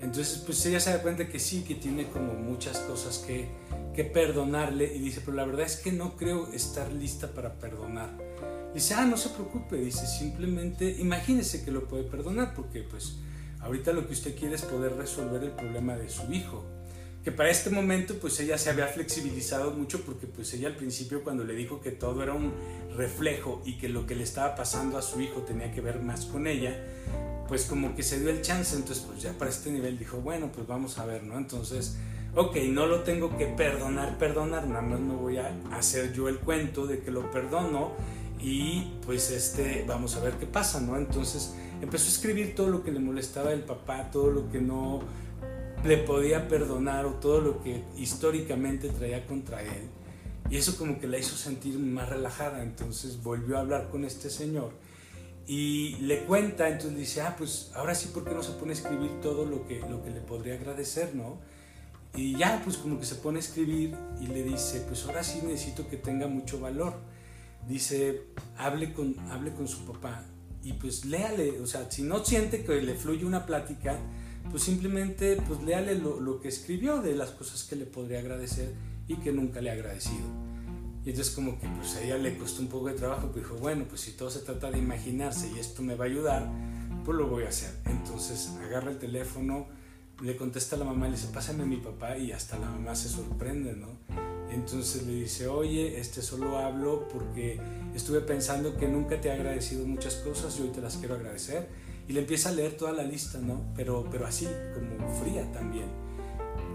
Entonces, 0.00 0.42
pues 0.44 0.64
ella 0.66 0.80
se 0.80 0.90
da 0.90 1.02
cuenta 1.02 1.28
que 1.28 1.38
sí, 1.38 1.62
que 1.62 1.74
tiene 1.76 2.08
como 2.08 2.34
muchas 2.34 2.78
cosas 2.80 3.18
que, 3.18 3.48
que 3.94 4.04
perdonarle 4.04 4.94
y 4.94 4.98
dice, 4.98 5.20
pero 5.24 5.36
la 5.36 5.44
verdad 5.44 5.64
es 5.64 5.76
que 5.76 5.92
no 5.92 6.16
creo 6.16 6.52
estar 6.52 6.92
lista 6.92 7.32
para 7.32 7.54
perdonar. 7.54 8.10
Dice, 8.74 8.94
ah, 8.94 9.06
no 9.06 9.16
se 9.16 9.28
preocupe, 9.28 9.76
dice, 9.76 10.06
simplemente 10.06 10.96
imagínese 10.98 11.64
que 11.64 11.70
lo 11.70 11.86
puede 11.86 12.02
perdonar 12.04 12.54
porque 12.54 12.82
pues 12.82 13.16
ahorita 13.60 13.92
lo 13.92 14.06
que 14.06 14.12
usted 14.12 14.36
quiere 14.36 14.56
es 14.56 14.62
poder 14.62 14.96
resolver 14.96 15.42
el 15.44 15.52
problema 15.52 15.96
de 15.96 16.08
su 16.08 16.30
hijo. 16.32 16.64
Que 17.24 17.32
para 17.32 17.50
este 17.50 17.70
momento 17.70 18.14
pues 18.20 18.38
ella 18.40 18.58
se 18.58 18.68
había 18.68 18.86
flexibilizado 18.86 19.70
mucho 19.70 20.02
porque 20.02 20.26
pues 20.26 20.52
ella 20.52 20.68
al 20.68 20.76
principio 20.76 21.24
cuando 21.24 21.42
le 21.42 21.54
dijo 21.54 21.80
que 21.80 21.90
todo 21.90 22.22
era 22.22 22.34
un 22.34 22.52
reflejo 22.96 23.62
y 23.64 23.78
que 23.78 23.88
lo 23.88 24.06
que 24.06 24.14
le 24.14 24.24
estaba 24.24 24.54
pasando 24.54 24.98
a 24.98 25.02
su 25.02 25.20
hijo 25.22 25.40
tenía 25.40 25.72
que 25.72 25.80
ver 25.80 26.00
más 26.00 26.26
con 26.26 26.46
ella, 26.46 26.78
pues 27.48 27.64
como 27.64 27.94
que 27.96 28.02
se 28.02 28.20
dio 28.20 28.28
el 28.28 28.42
chance, 28.42 28.76
entonces 28.76 29.04
pues 29.06 29.22
ya 29.22 29.32
para 29.32 29.50
este 29.50 29.70
nivel 29.70 29.98
dijo, 29.98 30.18
bueno, 30.18 30.50
pues 30.54 30.66
vamos 30.66 30.98
a 30.98 31.06
ver, 31.06 31.22
¿no? 31.22 31.38
Entonces, 31.38 31.96
ok, 32.34 32.56
no 32.68 32.86
lo 32.86 33.00
tengo 33.00 33.36
que 33.36 33.46
perdonar, 33.46 34.18
perdonar, 34.18 34.66
nada 34.66 34.82
más 34.82 35.00
me 35.00 35.14
voy 35.14 35.38
a 35.38 35.54
hacer 35.72 36.12
yo 36.12 36.28
el 36.28 36.38
cuento 36.38 36.86
de 36.86 37.00
que 37.00 37.10
lo 37.10 37.30
perdono 37.30 37.92
y 38.40 38.92
pues 39.06 39.30
este, 39.30 39.84
vamos 39.86 40.16
a 40.16 40.20
ver 40.20 40.34
qué 40.34 40.46
pasa, 40.46 40.80
¿no? 40.80 40.96
Entonces 40.98 41.54
empezó 41.80 42.06
a 42.06 42.08
escribir 42.08 42.54
todo 42.54 42.68
lo 42.68 42.82
que 42.82 42.92
le 42.92 43.00
molestaba 43.00 43.50
del 43.50 43.62
papá, 43.62 44.10
todo 44.10 44.30
lo 44.30 44.50
que 44.50 44.60
no 44.60 45.00
le 45.84 45.98
podía 45.98 46.48
perdonar 46.48 47.04
o 47.06 47.14
todo 47.14 47.40
lo 47.40 47.62
que 47.62 47.82
históricamente 47.96 48.88
traía 48.88 49.26
contra 49.26 49.62
él. 49.62 49.88
Y 50.50 50.56
eso 50.56 50.76
como 50.76 50.98
que 50.98 51.06
la 51.06 51.18
hizo 51.18 51.36
sentir 51.36 51.78
más 51.78 52.08
relajada, 52.08 52.62
entonces 52.62 53.22
volvió 53.22 53.56
a 53.56 53.60
hablar 53.60 53.88
con 53.90 54.04
este 54.04 54.30
señor 54.30 54.72
y 55.46 55.96
le 55.96 56.24
cuenta, 56.24 56.68
entonces 56.68 56.98
dice, 56.98 57.20
ah, 57.20 57.34
pues 57.36 57.70
ahora 57.74 57.94
sí, 57.94 58.08
¿por 58.08 58.24
qué 58.24 58.34
no 58.34 58.42
se 58.42 58.52
pone 58.52 58.70
a 58.70 58.74
escribir 58.74 59.20
todo 59.20 59.44
lo 59.44 59.66
que, 59.66 59.80
lo 59.80 60.02
que 60.02 60.10
le 60.10 60.20
podría 60.20 60.54
agradecer, 60.54 61.14
no? 61.14 61.38
Y 62.16 62.36
ya, 62.36 62.60
pues 62.64 62.78
como 62.78 62.98
que 62.98 63.04
se 63.04 63.16
pone 63.16 63.38
a 63.38 63.40
escribir 63.40 63.94
y 64.20 64.26
le 64.26 64.42
dice, 64.42 64.84
pues 64.88 65.04
ahora 65.04 65.22
sí 65.22 65.40
necesito 65.44 65.88
que 65.88 65.96
tenga 65.96 66.28
mucho 66.28 66.60
valor. 66.60 66.94
Dice, 67.68 68.22
hable 68.56 68.92
con, 68.92 69.18
hable 69.30 69.52
con 69.52 69.68
su 69.68 69.84
papá 69.84 70.22
y 70.62 70.74
pues 70.74 71.04
léale, 71.04 71.60
o 71.60 71.66
sea, 71.66 71.90
si 71.90 72.02
no 72.02 72.24
siente 72.24 72.64
que 72.64 72.80
le 72.80 72.94
fluye 72.94 73.24
una 73.24 73.44
plática, 73.44 73.98
pues 74.50 74.62
simplemente 74.62 75.36
pues 75.48 75.62
léale 75.62 75.96
lo, 75.96 76.40
que 76.40 76.48
escribió 76.48 77.00
de 77.00 77.14
las 77.14 77.30
cosas 77.30 77.64
que 77.64 77.76
le 77.76 77.86
podría 77.86 78.20
agradecer 78.20 78.72
y 79.08 79.16
que 79.16 79.32
nunca 79.32 79.60
le 79.60 79.70
ha 79.70 79.72
agradecido. 79.74 80.26
Y 81.04 81.10
entonces 81.10 81.34
como 81.34 81.58
que 81.58 81.68
pues 81.68 81.96
a 81.96 82.02
ella 82.02 82.16
le 82.18 82.36
costó 82.38 82.62
un 82.62 82.68
poco 82.68 82.88
de 82.88 82.94
trabajo, 82.94 83.30
pero 83.32 83.46
dijo, 83.46 83.56
bueno, 83.60 83.84
pues 83.88 84.02
si 84.02 84.12
todo 84.12 84.30
se 84.30 84.40
trata 84.40 84.70
de 84.70 84.78
imaginarse 84.78 85.50
y 85.54 85.58
esto 85.58 85.82
me 85.82 85.94
va 85.94 86.04
a 86.04 86.08
ayudar, 86.08 86.50
pues 87.04 87.16
lo 87.18 87.28
voy 87.28 87.44
a 87.44 87.48
hacer. 87.48 87.74
Entonces 87.86 88.52
agarra 88.62 88.90
el 88.90 88.98
teléfono, 88.98 89.66
le 90.22 90.36
contesta 90.36 90.76
a 90.76 90.78
la 90.78 90.84
mamá, 90.86 91.06
le 91.06 91.12
dice, 91.12 91.28
pásame 91.32 91.64
a 91.64 91.66
mi 91.66 91.76
papá 91.76 92.16
y 92.16 92.32
hasta 92.32 92.58
la 92.58 92.70
mamá 92.70 92.94
se 92.94 93.08
sorprende, 93.08 93.74
¿no? 93.74 93.98
Entonces 94.50 95.06
le 95.06 95.14
dice, 95.14 95.48
oye, 95.48 95.98
este 95.98 96.22
solo 96.22 96.58
hablo 96.58 97.08
porque 97.08 97.60
estuve 97.94 98.20
pensando 98.20 98.76
que 98.76 98.86
nunca 98.88 99.20
te 99.20 99.28
he 99.28 99.32
agradecido 99.32 99.84
muchas 99.84 100.14
cosas 100.16 100.58
y 100.58 100.62
hoy 100.62 100.68
te 100.68 100.80
las 100.80 100.96
quiero 100.96 101.14
agradecer. 101.14 101.68
Y 102.08 102.12
le 102.12 102.20
empieza 102.20 102.50
a 102.50 102.52
leer 102.52 102.76
toda 102.76 102.92
la 102.92 103.02
lista, 103.02 103.38
¿no? 103.38 103.72
Pero, 103.74 104.06
pero 104.10 104.26
así, 104.26 104.46
como 104.74 105.08
fría 105.20 105.50
también 105.52 106.04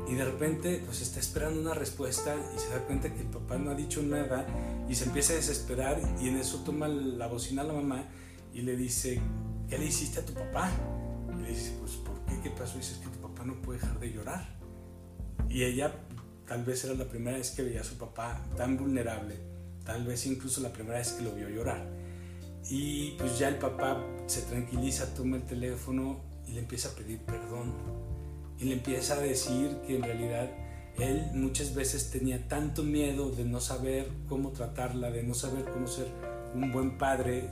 y 0.09 0.15
de 0.15 0.25
repente 0.25 0.81
pues 0.85 1.01
está 1.01 1.19
esperando 1.19 1.61
una 1.61 1.75
respuesta 1.75 2.35
y 2.55 2.59
se 2.59 2.69
da 2.69 2.79
cuenta 2.85 3.13
que 3.13 3.21
el 3.21 3.27
papá 3.27 3.57
no 3.57 3.71
ha 3.71 3.75
dicho 3.75 4.01
nada 4.01 4.45
y 4.89 4.95
se 4.95 5.05
empieza 5.05 5.33
a 5.33 5.35
desesperar 5.35 6.01
y 6.19 6.29
en 6.29 6.37
eso 6.37 6.63
toma 6.65 6.87
la 6.87 7.27
bocina 7.27 7.61
a 7.61 7.65
la 7.65 7.73
mamá 7.73 8.05
y 8.51 8.61
le 8.61 8.75
dice, 8.75 9.21
¿qué 9.69 9.77
le 9.77 9.85
hiciste 9.85 10.19
a 10.19 10.25
tu 10.25 10.33
papá? 10.33 10.71
Y 11.37 11.43
le 11.43 11.49
dice, 11.49 11.75
pues 11.79 11.93
¿por 11.97 12.19
qué? 12.25 12.39
¿Qué 12.41 12.49
pasó? 12.49 12.77
Y 12.77 12.81
es 12.81 12.99
que 13.03 13.07
tu 13.07 13.19
papá 13.19 13.45
no 13.45 13.61
puede 13.61 13.79
dejar 13.79 13.99
de 13.99 14.11
llorar. 14.11 14.57
Y 15.47 15.63
ella 15.63 15.93
tal 16.47 16.63
vez 16.63 16.83
era 16.83 16.95
la 16.95 17.05
primera 17.05 17.37
vez 17.37 17.51
que 17.51 17.61
veía 17.61 17.81
a 17.81 17.83
su 17.83 17.95
papá 17.95 18.43
tan 18.57 18.77
vulnerable, 18.77 19.35
tal 19.85 20.05
vez 20.05 20.25
incluso 20.25 20.61
la 20.61 20.73
primera 20.73 20.97
vez 20.97 21.11
que 21.11 21.23
lo 21.23 21.35
vio 21.35 21.49
llorar. 21.49 21.87
Y 22.67 23.11
pues 23.11 23.37
ya 23.37 23.47
el 23.47 23.59
papá 23.59 24.03
se 24.29 24.41
tranquiliza, 24.43 25.13
toma 25.15 25.37
el 25.37 25.43
teléfono 25.43 26.19
y 26.47 26.51
le 26.51 26.59
empieza 26.59 26.89
a 26.89 26.91
pedir 26.93 27.19
perdón 27.19 27.73
y 28.59 28.65
le 28.65 28.73
empieza 28.73 29.15
a 29.15 29.19
decir 29.19 29.77
que 29.87 29.95
en 29.95 30.03
realidad 30.03 30.49
él 30.99 31.31
muchas 31.33 31.73
veces 31.73 32.11
tenía 32.11 32.47
tanto 32.47 32.83
miedo 32.83 33.31
de 33.31 33.45
no 33.45 33.59
saber 33.59 34.07
cómo 34.27 34.51
tratarla, 34.51 35.09
de 35.11 35.23
no 35.23 35.33
saber 35.33 35.65
cómo 35.65 35.87
ser 35.87 36.07
un 36.53 36.71
buen 36.71 36.97
padre, 36.97 37.49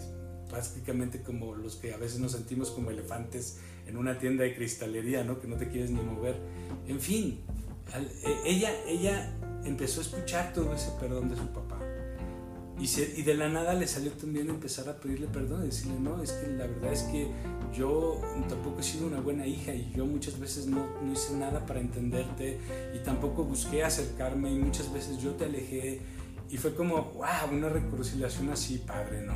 prácticamente 0.50 1.22
como 1.22 1.56
los 1.56 1.76
que 1.78 1.94
a 1.94 1.98
veces 1.98 2.20
nos 2.20 2.34
sentimos 2.34 2.72
como 2.72 2.92
elefantes 2.92 3.58
en 3.88 3.98
una 3.98 4.20
tienda 4.20 4.44
de 4.44 4.54
cristalería, 4.54 5.24
¿no? 5.24 5.40
que 5.40 5.48
no 5.48 5.56
te 5.56 5.70
quieres 5.70 5.92
ni 5.92 6.02
mover. 6.02 6.36
En 6.88 7.00
fin, 7.00 7.40
e, 7.96 8.36
ella, 8.46 8.72
ella 8.86 9.34
empezó 9.64 10.02
a 10.02 10.04
escuchar 10.04 10.54
todo 10.54 10.74
ese 10.74 10.92
perdón 11.00 11.30
de 11.30 11.38
su 11.38 11.48
papá 11.48 11.87
y, 12.80 13.24
de 13.24 13.34
la 13.34 13.50
nada 13.50 13.74
le 13.74 13.88
salió 13.88 14.12
también 14.12 14.50
empezar 14.50 14.88
a 14.88 14.98
pedirle 14.98 15.28
perdón, 15.28 15.64
y 15.64 15.66
decirle, 15.68 16.00
no, 16.00 16.22
es 16.22 16.32
que 16.32 16.48
la 16.48 16.68
verdad 16.68 16.94
es 16.94 17.04
que 17.04 17.28
yo 17.76 18.22
tampoco 18.48 18.80
he 18.80 18.84
sido 18.84 19.08
una 19.08 19.20
buena 19.20 19.48
hija 19.48 19.74
y 19.74 19.92
yo 19.96 20.06
muchas 20.06 20.40
veces 20.40 20.68
no, 20.68 20.86
no 21.02 21.12
hice 21.12 21.36
nada 21.36 21.66
para 21.66 21.80
entenderte 21.80 22.60
y 22.96 23.00
tampoco 23.00 23.44
busqué 23.44 23.84
acercarme 23.84 24.52
y 24.52 24.60
muchas 24.60 24.94
veces 24.94 25.22
yo 25.22 25.32
te 25.32 25.46
alejé 25.46 26.02
y 26.50 26.58
fue 26.58 26.76
como, 26.76 27.02
wow, 27.14 27.52
una 27.52 27.70
reconciliación 27.70 28.50
así, 28.50 28.78
padre, 28.78 29.22
¿no? 29.22 29.34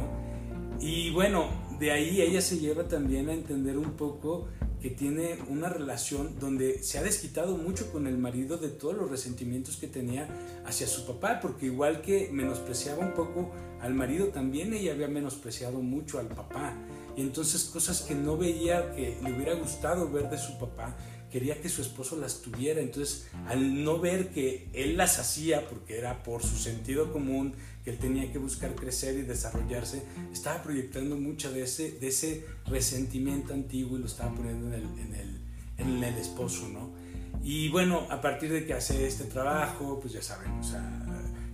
Y 0.79 1.11
bueno, 1.11 1.49
de 1.79 1.91
ahí 1.91 2.21
ella 2.21 2.41
se 2.41 2.57
lleva 2.57 2.87
también 2.87 3.29
a 3.29 3.33
entender 3.33 3.77
un 3.77 3.91
poco 3.91 4.47
que 4.81 4.89
tiene 4.89 5.37
una 5.47 5.69
relación 5.69 6.39
donde 6.39 6.81
se 6.81 6.97
ha 6.97 7.03
desquitado 7.03 7.55
mucho 7.55 7.91
con 7.91 8.07
el 8.07 8.17
marido 8.17 8.57
de 8.57 8.69
todos 8.69 8.95
los 8.95 9.11
resentimientos 9.11 9.77
que 9.77 9.87
tenía 9.87 10.27
hacia 10.65 10.87
su 10.87 11.05
papá, 11.05 11.39
porque 11.39 11.67
igual 11.67 12.01
que 12.01 12.29
menospreciaba 12.31 13.05
un 13.05 13.13
poco 13.13 13.51
al 13.79 13.93
marido, 13.93 14.27
también 14.27 14.73
ella 14.73 14.93
había 14.93 15.07
menospreciado 15.07 15.81
mucho 15.81 16.19
al 16.19 16.27
papá. 16.27 16.75
Y 17.15 17.21
entonces 17.21 17.65
cosas 17.65 18.01
que 18.01 18.15
no 18.15 18.37
veía 18.37 18.93
que 18.95 19.17
le 19.23 19.33
hubiera 19.33 19.53
gustado 19.53 20.09
ver 20.09 20.29
de 20.29 20.37
su 20.37 20.57
papá, 20.57 20.95
quería 21.31 21.59
que 21.59 21.69
su 21.69 21.81
esposo 21.81 22.17
las 22.17 22.41
tuviera. 22.41 22.81
Entonces, 22.81 23.27
al 23.47 23.83
no 23.83 23.99
ver 23.99 24.29
que 24.29 24.69
él 24.73 24.97
las 24.97 25.17
hacía, 25.17 25.67
porque 25.67 25.97
era 25.97 26.23
por 26.23 26.43
su 26.43 26.57
sentido 26.57 27.11
común, 27.11 27.53
que 27.83 27.89
él 27.89 27.97
tenía 27.97 28.31
que 28.31 28.37
buscar 28.37 28.75
crecer 28.75 29.17
y 29.17 29.23
desarrollarse, 29.23 30.03
estaba 30.31 30.61
proyectando 30.61 31.15
mucho 31.15 31.51
de 31.51 31.63
ese, 31.63 31.93
de 31.93 32.09
ese 32.09 32.45
resentimiento 32.67 33.53
antiguo 33.53 33.97
y 33.97 34.01
lo 34.01 34.07
estaba 34.07 34.35
poniendo 34.35 34.67
en 34.67 34.73
el, 34.73 34.83
en 34.83 35.15
el, 35.15 35.41
en 35.77 36.03
el 36.03 36.17
esposo, 36.17 36.67
¿no? 36.67 36.91
Y 37.43 37.69
bueno, 37.69 38.05
a 38.09 38.21
partir 38.21 38.51
de 38.51 38.65
que 38.65 38.73
hace 38.73 39.07
este 39.07 39.23
trabajo, 39.23 39.99
pues 39.99 40.13
ya 40.13 40.21
saben, 40.21 40.51
o 40.51 40.63
sea, 40.63 41.01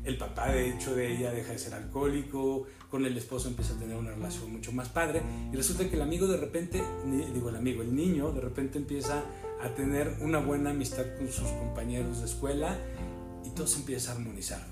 el 0.07 0.17
papá 0.17 0.51
de 0.51 0.69
hecho 0.69 0.95
de 0.95 1.11
ella 1.11 1.31
deja 1.31 1.51
de 1.51 1.59
ser 1.59 1.73
alcohólico, 1.73 2.65
con 2.89 3.05
el 3.05 3.17
esposo 3.17 3.49
empieza 3.49 3.73
a 3.73 3.77
tener 3.77 3.97
una 3.97 4.11
relación 4.11 4.51
mucho 4.51 4.71
más 4.71 4.87
padre 4.87 5.21
y 5.51 5.55
resulta 5.55 5.87
que 5.89 5.97
el 5.97 6.01
amigo 6.01 6.27
de 6.27 6.37
repente, 6.37 6.81
digo 7.33 7.49
el 7.49 7.57
amigo, 7.57 7.81
el 7.81 7.93
niño 7.93 8.31
de 8.31 8.39
repente 8.39 8.77
empieza 8.77 9.23
a 9.61 9.69
tener 9.75 10.17
una 10.21 10.39
buena 10.39 10.69
amistad 10.69 11.03
con 11.17 11.27
sus 11.27 11.49
compañeros 11.49 12.19
de 12.19 12.25
escuela 12.25 12.77
y 13.45 13.49
todo 13.49 13.67
se 13.67 13.79
empieza 13.79 14.11
a 14.11 14.15
armonizar. 14.15 14.65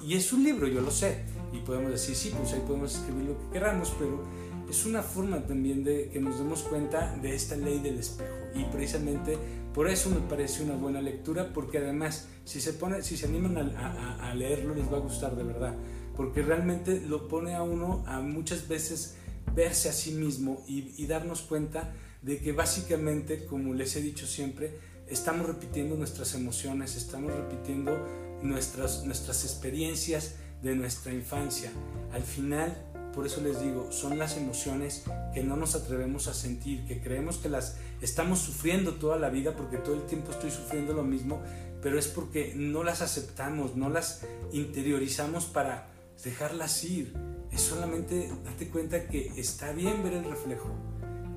Y 0.00 0.14
es 0.14 0.32
un 0.32 0.44
libro, 0.44 0.68
yo 0.68 0.80
lo 0.80 0.92
sé. 0.92 1.24
Y 1.52 1.58
podemos 1.58 1.90
decir, 1.90 2.14
sí, 2.14 2.32
pues 2.36 2.52
ahí 2.52 2.62
podemos 2.64 2.94
escribir 2.94 3.24
lo 3.24 3.38
que 3.38 3.54
queramos, 3.54 3.92
pero 3.98 4.22
es 4.68 4.84
una 4.86 5.02
forma 5.02 5.46
también 5.46 5.84
de 5.84 6.10
que 6.10 6.20
nos 6.20 6.38
demos 6.38 6.62
cuenta 6.62 7.16
de 7.22 7.34
esta 7.34 7.56
ley 7.56 7.78
del 7.80 7.98
espejo. 7.98 8.34
Y 8.54 8.64
precisamente 8.64 9.38
por 9.74 9.88
eso 9.88 10.10
me 10.10 10.20
parece 10.20 10.62
una 10.62 10.74
buena 10.74 11.00
lectura, 11.00 11.52
porque 11.52 11.78
además, 11.78 12.28
si 12.44 12.60
se, 12.60 12.72
pone, 12.72 13.02
si 13.02 13.16
se 13.16 13.26
animan 13.26 13.56
a, 13.56 14.34
leerlo, 14.34 14.74
les 14.74 14.92
va 14.92 14.96
a 14.96 15.00
gustar 15.00 15.36
de 15.36 15.44
verdad. 15.44 15.74
Porque 16.16 16.42
realmente 16.42 17.00
lo 17.00 17.28
pone 17.28 17.54
a 17.54 17.62
uno 17.62 18.02
a 18.06 18.20
muchas 18.20 18.66
veces 18.66 19.16
verse 19.54 19.88
a 19.88 19.92
sí 19.92 20.12
mismo 20.12 20.64
y, 20.66 20.94
y 20.96 21.06
darnos 21.06 21.42
cuenta 21.42 21.92
de 22.22 22.38
que 22.38 22.52
básicamente, 22.52 23.46
como 23.46 23.74
les 23.74 23.94
he 23.96 24.02
dicho 24.02 24.26
siempre, 24.26 24.72
estamos 25.06 25.46
repitiendo 25.46 25.96
nuestras 25.96 26.34
emociones, 26.34 26.96
estamos 26.96 27.32
repitiendo 27.32 27.96
nuestras, 28.42 29.04
nuestras 29.04 29.44
experiencias 29.44 30.36
de 30.62 30.74
nuestra 30.74 31.12
infancia. 31.12 31.70
Al 32.12 32.22
final, 32.22 32.76
por 33.18 33.26
eso 33.26 33.40
les 33.40 33.60
digo, 33.60 33.90
son 33.90 34.16
las 34.16 34.36
emociones 34.36 35.02
que 35.34 35.42
no 35.42 35.56
nos 35.56 35.74
atrevemos 35.74 36.28
a 36.28 36.34
sentir, 36.34 36.86
que 36.86 37.00
creemos 37.00 37.38
que 37.38 37.48
las 37.48 37.74
estamos 38.00 38.38
sufriendo 38.38 38.94
toda 38.94 39.18
la 39.18 39.28
vida 39.28 39.56
porque 39.56 39.76
todo 39.76 39.96
el 39.96 40.06
tiempo 40.06 40.30
estoy 40.30 40.52
sufriendo 40.52 40.92
lo 40.92 41.02
mismo, 41.02 41.42
pero 41.82 41.98
es 41.98 42.06
porque 42.06 42.52
no 42.54 42.84
las 42.84 43.02
aceptamos, 43.02 43.74
no 43.74 43.88
las 43.88 44.22
interiorizamos 44.52 45.46
para 45.46 45.88
dejarlas 46.22 46.84
ir. 46.84 47.12
Es 47.50 47.60
solamente 47.60 48.32
darte 48.44 48.68
cuenta 48.68 49.08
que 49.08 49.32
está 49.36 49.72
bien 49.72 50.04
ver 50.04 50.12
el 50.12 50.22
reflejo, 50.22 50.70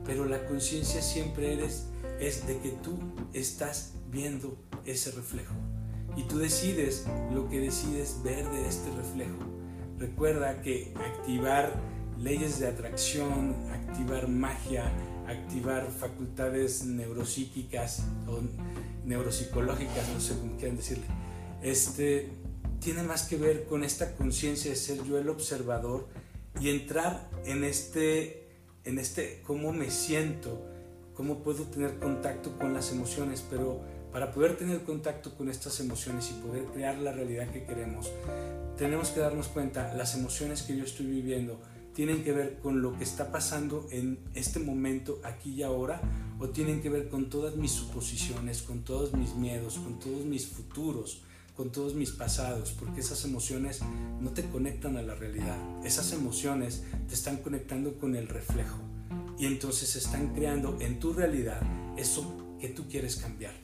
pero 0.05 0.25
la 0.25 0.45
conciencia 0.45 1.01
siempre 1.01 1.51
eres 1.51 1.87
es 2.19 2.45
de 2.45 2.59
que 2.59 2.69
tú 2.69 2.99
estás 3.33 3.93
viendo 4.11 4.55
ese 4.85 5.09
reflejo 5.09 5.55
y 6.15 6.25
tú 6.25 6.37
decides 6.37 7.07
lo 7.33 7.49
que 7.49 7.59
decides 7.59 8.21
ver 8.21 8.47
de 8.51 8.67
este 8.67 8.91
reflejo. 8.91 9.50
Recuerda 10.01 10.61
que 10.61 10.93
activar 10.95 11.73
leyes 12.17 12.59
de 12.59 12.67
atracción, 12.67 13.55
activar 13.71 14.27
magia, 14.27 14.91
activar 15.27 15.87
facultades 15.91 16.83
neuropsíquicas 16.85 18.03
o 18.27 18.41
neuropsicológicas, 19.05 20.09
no 20.13 20.19
sé 20.19 20.37
cómo 20.37 20.57
quieran 20.57 20.77
decirle, 20.77 21.05
este, 21.61 22.29
tiene 22.79 23.03
más 23.03 23.23
que 23.23 23.37
ver 23.37 23.65
con 23.65 23.83
esta 23.83 24.15
conciencia 24.15 24.71
de 24.71 24.77
ser 24.77 25.03
yo 25.03 25.17
el 25.19 25.29
observador 25.29 26.07
y 26.59 26.69
entrar 26.69 27.29
en 27.45 27.63
este, 27.63 28.49
en 28.83 28.97
este 28.97 29.41
cómo 29.45 29.71
me 29.71 29.91
siento, 29.91 30.65
cómo 31.13 31.43
puedo 31.43 31.65
tener 31.65 31.99
contacto 31.99 32.57
con 32.57 32.73
las 32.73 32.91
emociones, 32.91 33.43
pero 33.49 33.81
para 34.11 34.31
poder 34.31 34.57
tener 34.57 34.83
contacto 34.83 35.35
con 35.35 35.49
estas 35.49 35.79
emociones 35.79 36.31
y 36.31 36.41
poder 36.45 36.65
crear 36.65 36.97
la 36.97 37.11
realidad 37.11 37.49
que 37.49 37.63
queremos, 37.63 38.11
tenemos 38.77 39.09
que 39.09 39.19
darnos 39.19 39.47
cuenta, 39.47 39.93
las 39.95 40.15
emociones 40.15 40.63
que 40.63 40.75
yo 40.75 40.83
estoy 40.83 41.05
viviendo 41.05 41.59
tienen 41.93 42.23
que 42.23 42.31
ver 42.31 42.59
con 42.59 42.81
lo 42.81 42.97
que 42.97 43.03
está 43.03 43.31
pasando 43.31 43.87
en 43.91 44.19
este 44.33 44.59
momento, 44.59 45.19
aquí 45.23 45.51
y 45.51 45.63
ahora, 45.63 46.01
o 46.39 46.49
tienen 46.49 46.81
que 46.81 46.89
ver 46.89 47.09
con 47.09 47.29
todas 47.29 47.55
mis 47.55 47.71
suposiciones, 47.71 48.61
con 48.61 48.83
todos 48.83 49.13
mis 49.13 49.35
miedos, 49.35 49.75
con 49.75 49.99
todos 49.99 50.25
mis 50.25 50.47
futuros, 50.47 51.21
con 51.55 51.71
todos 51.71 51.93
mis 51.93 52.11
pasados, 52.11 52.71
porque 52.71 53.01
esas 53.01 53.23
emociones 53.25 53.81
no 54.19 54.31
te 54.31 54.49
conectan 54.49 54.97
a 54.97 55.01
la 55.01 55.15
realidad, 55.15 55.57
esas 55.85 56.11
emociones 56.13 56.83
te 57.07 57.13
están 57.13 57.37
conectando 57.37 57.99
con 57.99 58.15
el 58.15 58.27
reflejo 58.27 58.79
y 59.37 59.45
entonces 59.45 59.95
están 59.95 60.33
creando 60.33 60.77
en 60.79 60.99
tu 60.99 61.13
realidad 61.13 61.61
eso 61.97 62.57
que 62.59 62.69
tú 62.69 62.87
quieres 62.87 63.17
cambiar. 63.17 63.60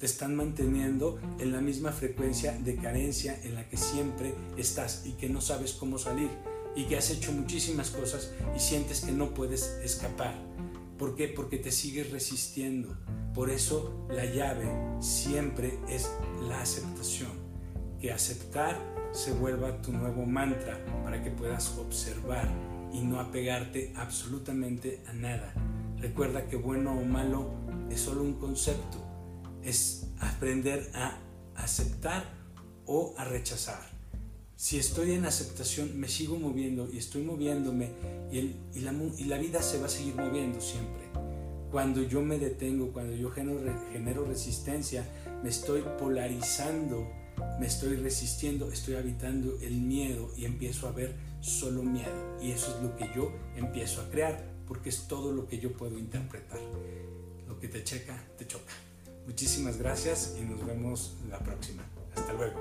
Te 0.00 0.06
están 0.06 0.34
manteniendo 0.34 1.20
en 1.38 1.52
la 1.52 1.60
misma 1.60 1.92
frecuencia 1.92 2.58
de 2.58 2.76
carencia 2.76 3.38
en 3.44 3.54
la 3.54 3.68
que 3.68 3.76
siempre 3.76 4.34
estás 4.56 5.02
y 5.04 5.12
que 5.12 5.28
no 5.28 5.42
sabes 5.42 5.74
cómo 5.74 5.98
salir 5.98 6.30
y 6.74 6.84
que 6.84 6.96
has 6.96 7.10
hecho 7.10 7.32
muchísimas 7.32 7.90
cosas 7.90 8.32
y 8.56 8.60
sientes 8.60 9.02
que 9.02 9.12
no 9.12 9.34
puedes 9.34 9.78
escapar. 9.84 10.34
¿Por 10.98 11.16
qué? 11.16 11.28
Porque 11.28 11.58
te 11.58 11.70
sigues 11.70 12.10
resistiendo. 12.12 12.96
Por 13.34 13.50
eso 13.50 14.06
la 14.08 14.24
llave 14.24 14.70
siempre 15.00 15.78
es 15.86 16.10
la 16.48 16.62
aceptación. 16.62 17.32
Que 18.00 18.10
aceptar 18.10 18.78
se 19.12 19.32
vuelva 19.32 19.82
tu 19.82 19.92
nuevo 19.92 20.24
mantra 20.24 20.82
para 21.04 21.22
que 21.22 21.30
puedas 21.30 21.76
observar 21.76 22.48
y 22.90 23.00
no 23.00 23.20
apegarte 23.20 23.92
absolutamente 23.96 25.02
a 25.08 25.12
nada. 25.12 25.52
Recuerda 25.98 26.48
que 26.48 26.56
bueno 26.56 26.98
o 26.98 27.04
malo 27.04 27.50
es 27.90 28.00
solo 28.00 28.22
un 28.22 28.40
concepto. 28.40 29.09
Es 29.64 30.06
aprender 30.18 30.90
a 30.94 31.18
aceptar 31.54 32.24
o 32.86 33.14
a 33.18 33.24
rechazar 33.24 34.00
si 34.60 34.78
estoy 34.78 35.12
en 35.12 35.24
aceptación, 35.24 35.98
me 35.98 36.06
sigo 36.06 36.38
moviendo 36.38 36.86
y 36.92 36.98
estoy 36.98 37.22
moviéndome 37.22 37.92
y, 38.30 38.80
la, 38.80 39.38
vida 39.38 39.62
se 39.62 39.78
va 39.78 39.86
a 39.86 39.88
seguir 39.88 40.16
moviendo 40.16 40.60
siempre. 40.60 41.00
Cuando 41.70 42.02
yo 42.02 42.20
me 42.20 42.38
detengo, 42.38 42.92
cuando 42.92 43.16
yo 43.16 43.30
genero, 43.30 44.26
resistencia, 44.26 45.08
me 45.42 45.48
estoy 45.48 45.82
polarizando, 45.98 47.10
me 47.58 47.66
estoy 47.68 47.96
resistiendo, 47.96 48.70
estoy 48.70 48.96
habitando 48.96 49.56
el 49.62 49.80
miedo 49.80 50.30
y 50.36 50.44
empiezo 50.44 50.88
a 50.88 50.92
ver 50.92 51.16
solo 51.40 51.82
miedo. 51.82 52.36
Y 52.42 52.50
eso 52.50 52.76
es 52.76 52.82
lo 52.82 52.94
que 52.96 53.10
yo 53.16 53.32
empiezo 53.56 54.02
a 54.02 54.10
crear, 54.10 54.44
porque 54.68 54.90
es 54.90 55.08
todo 55.08 55.32
lo 55.32 55.48
que 55.48 55.58
yo 55.58 55.72
puedo 55.72 55.98
interpretar. 55.98 56.60
Lo 57.48 57.58
que 57.58 57.68
te 57.68 57.82
checa, 57.82 58.22
te 58.36 58.46
choca. 58.46 58.74
Muchísimas 59.30 59.78
gracias 59.78 60.34
y 60.40 60.44
nos 60.44 60.66
vemos 60.66 61.14
la 61.30 61.38
próxima. 61.38 61.84
Hasta 62.16 62.32
luego. 62.32 62.58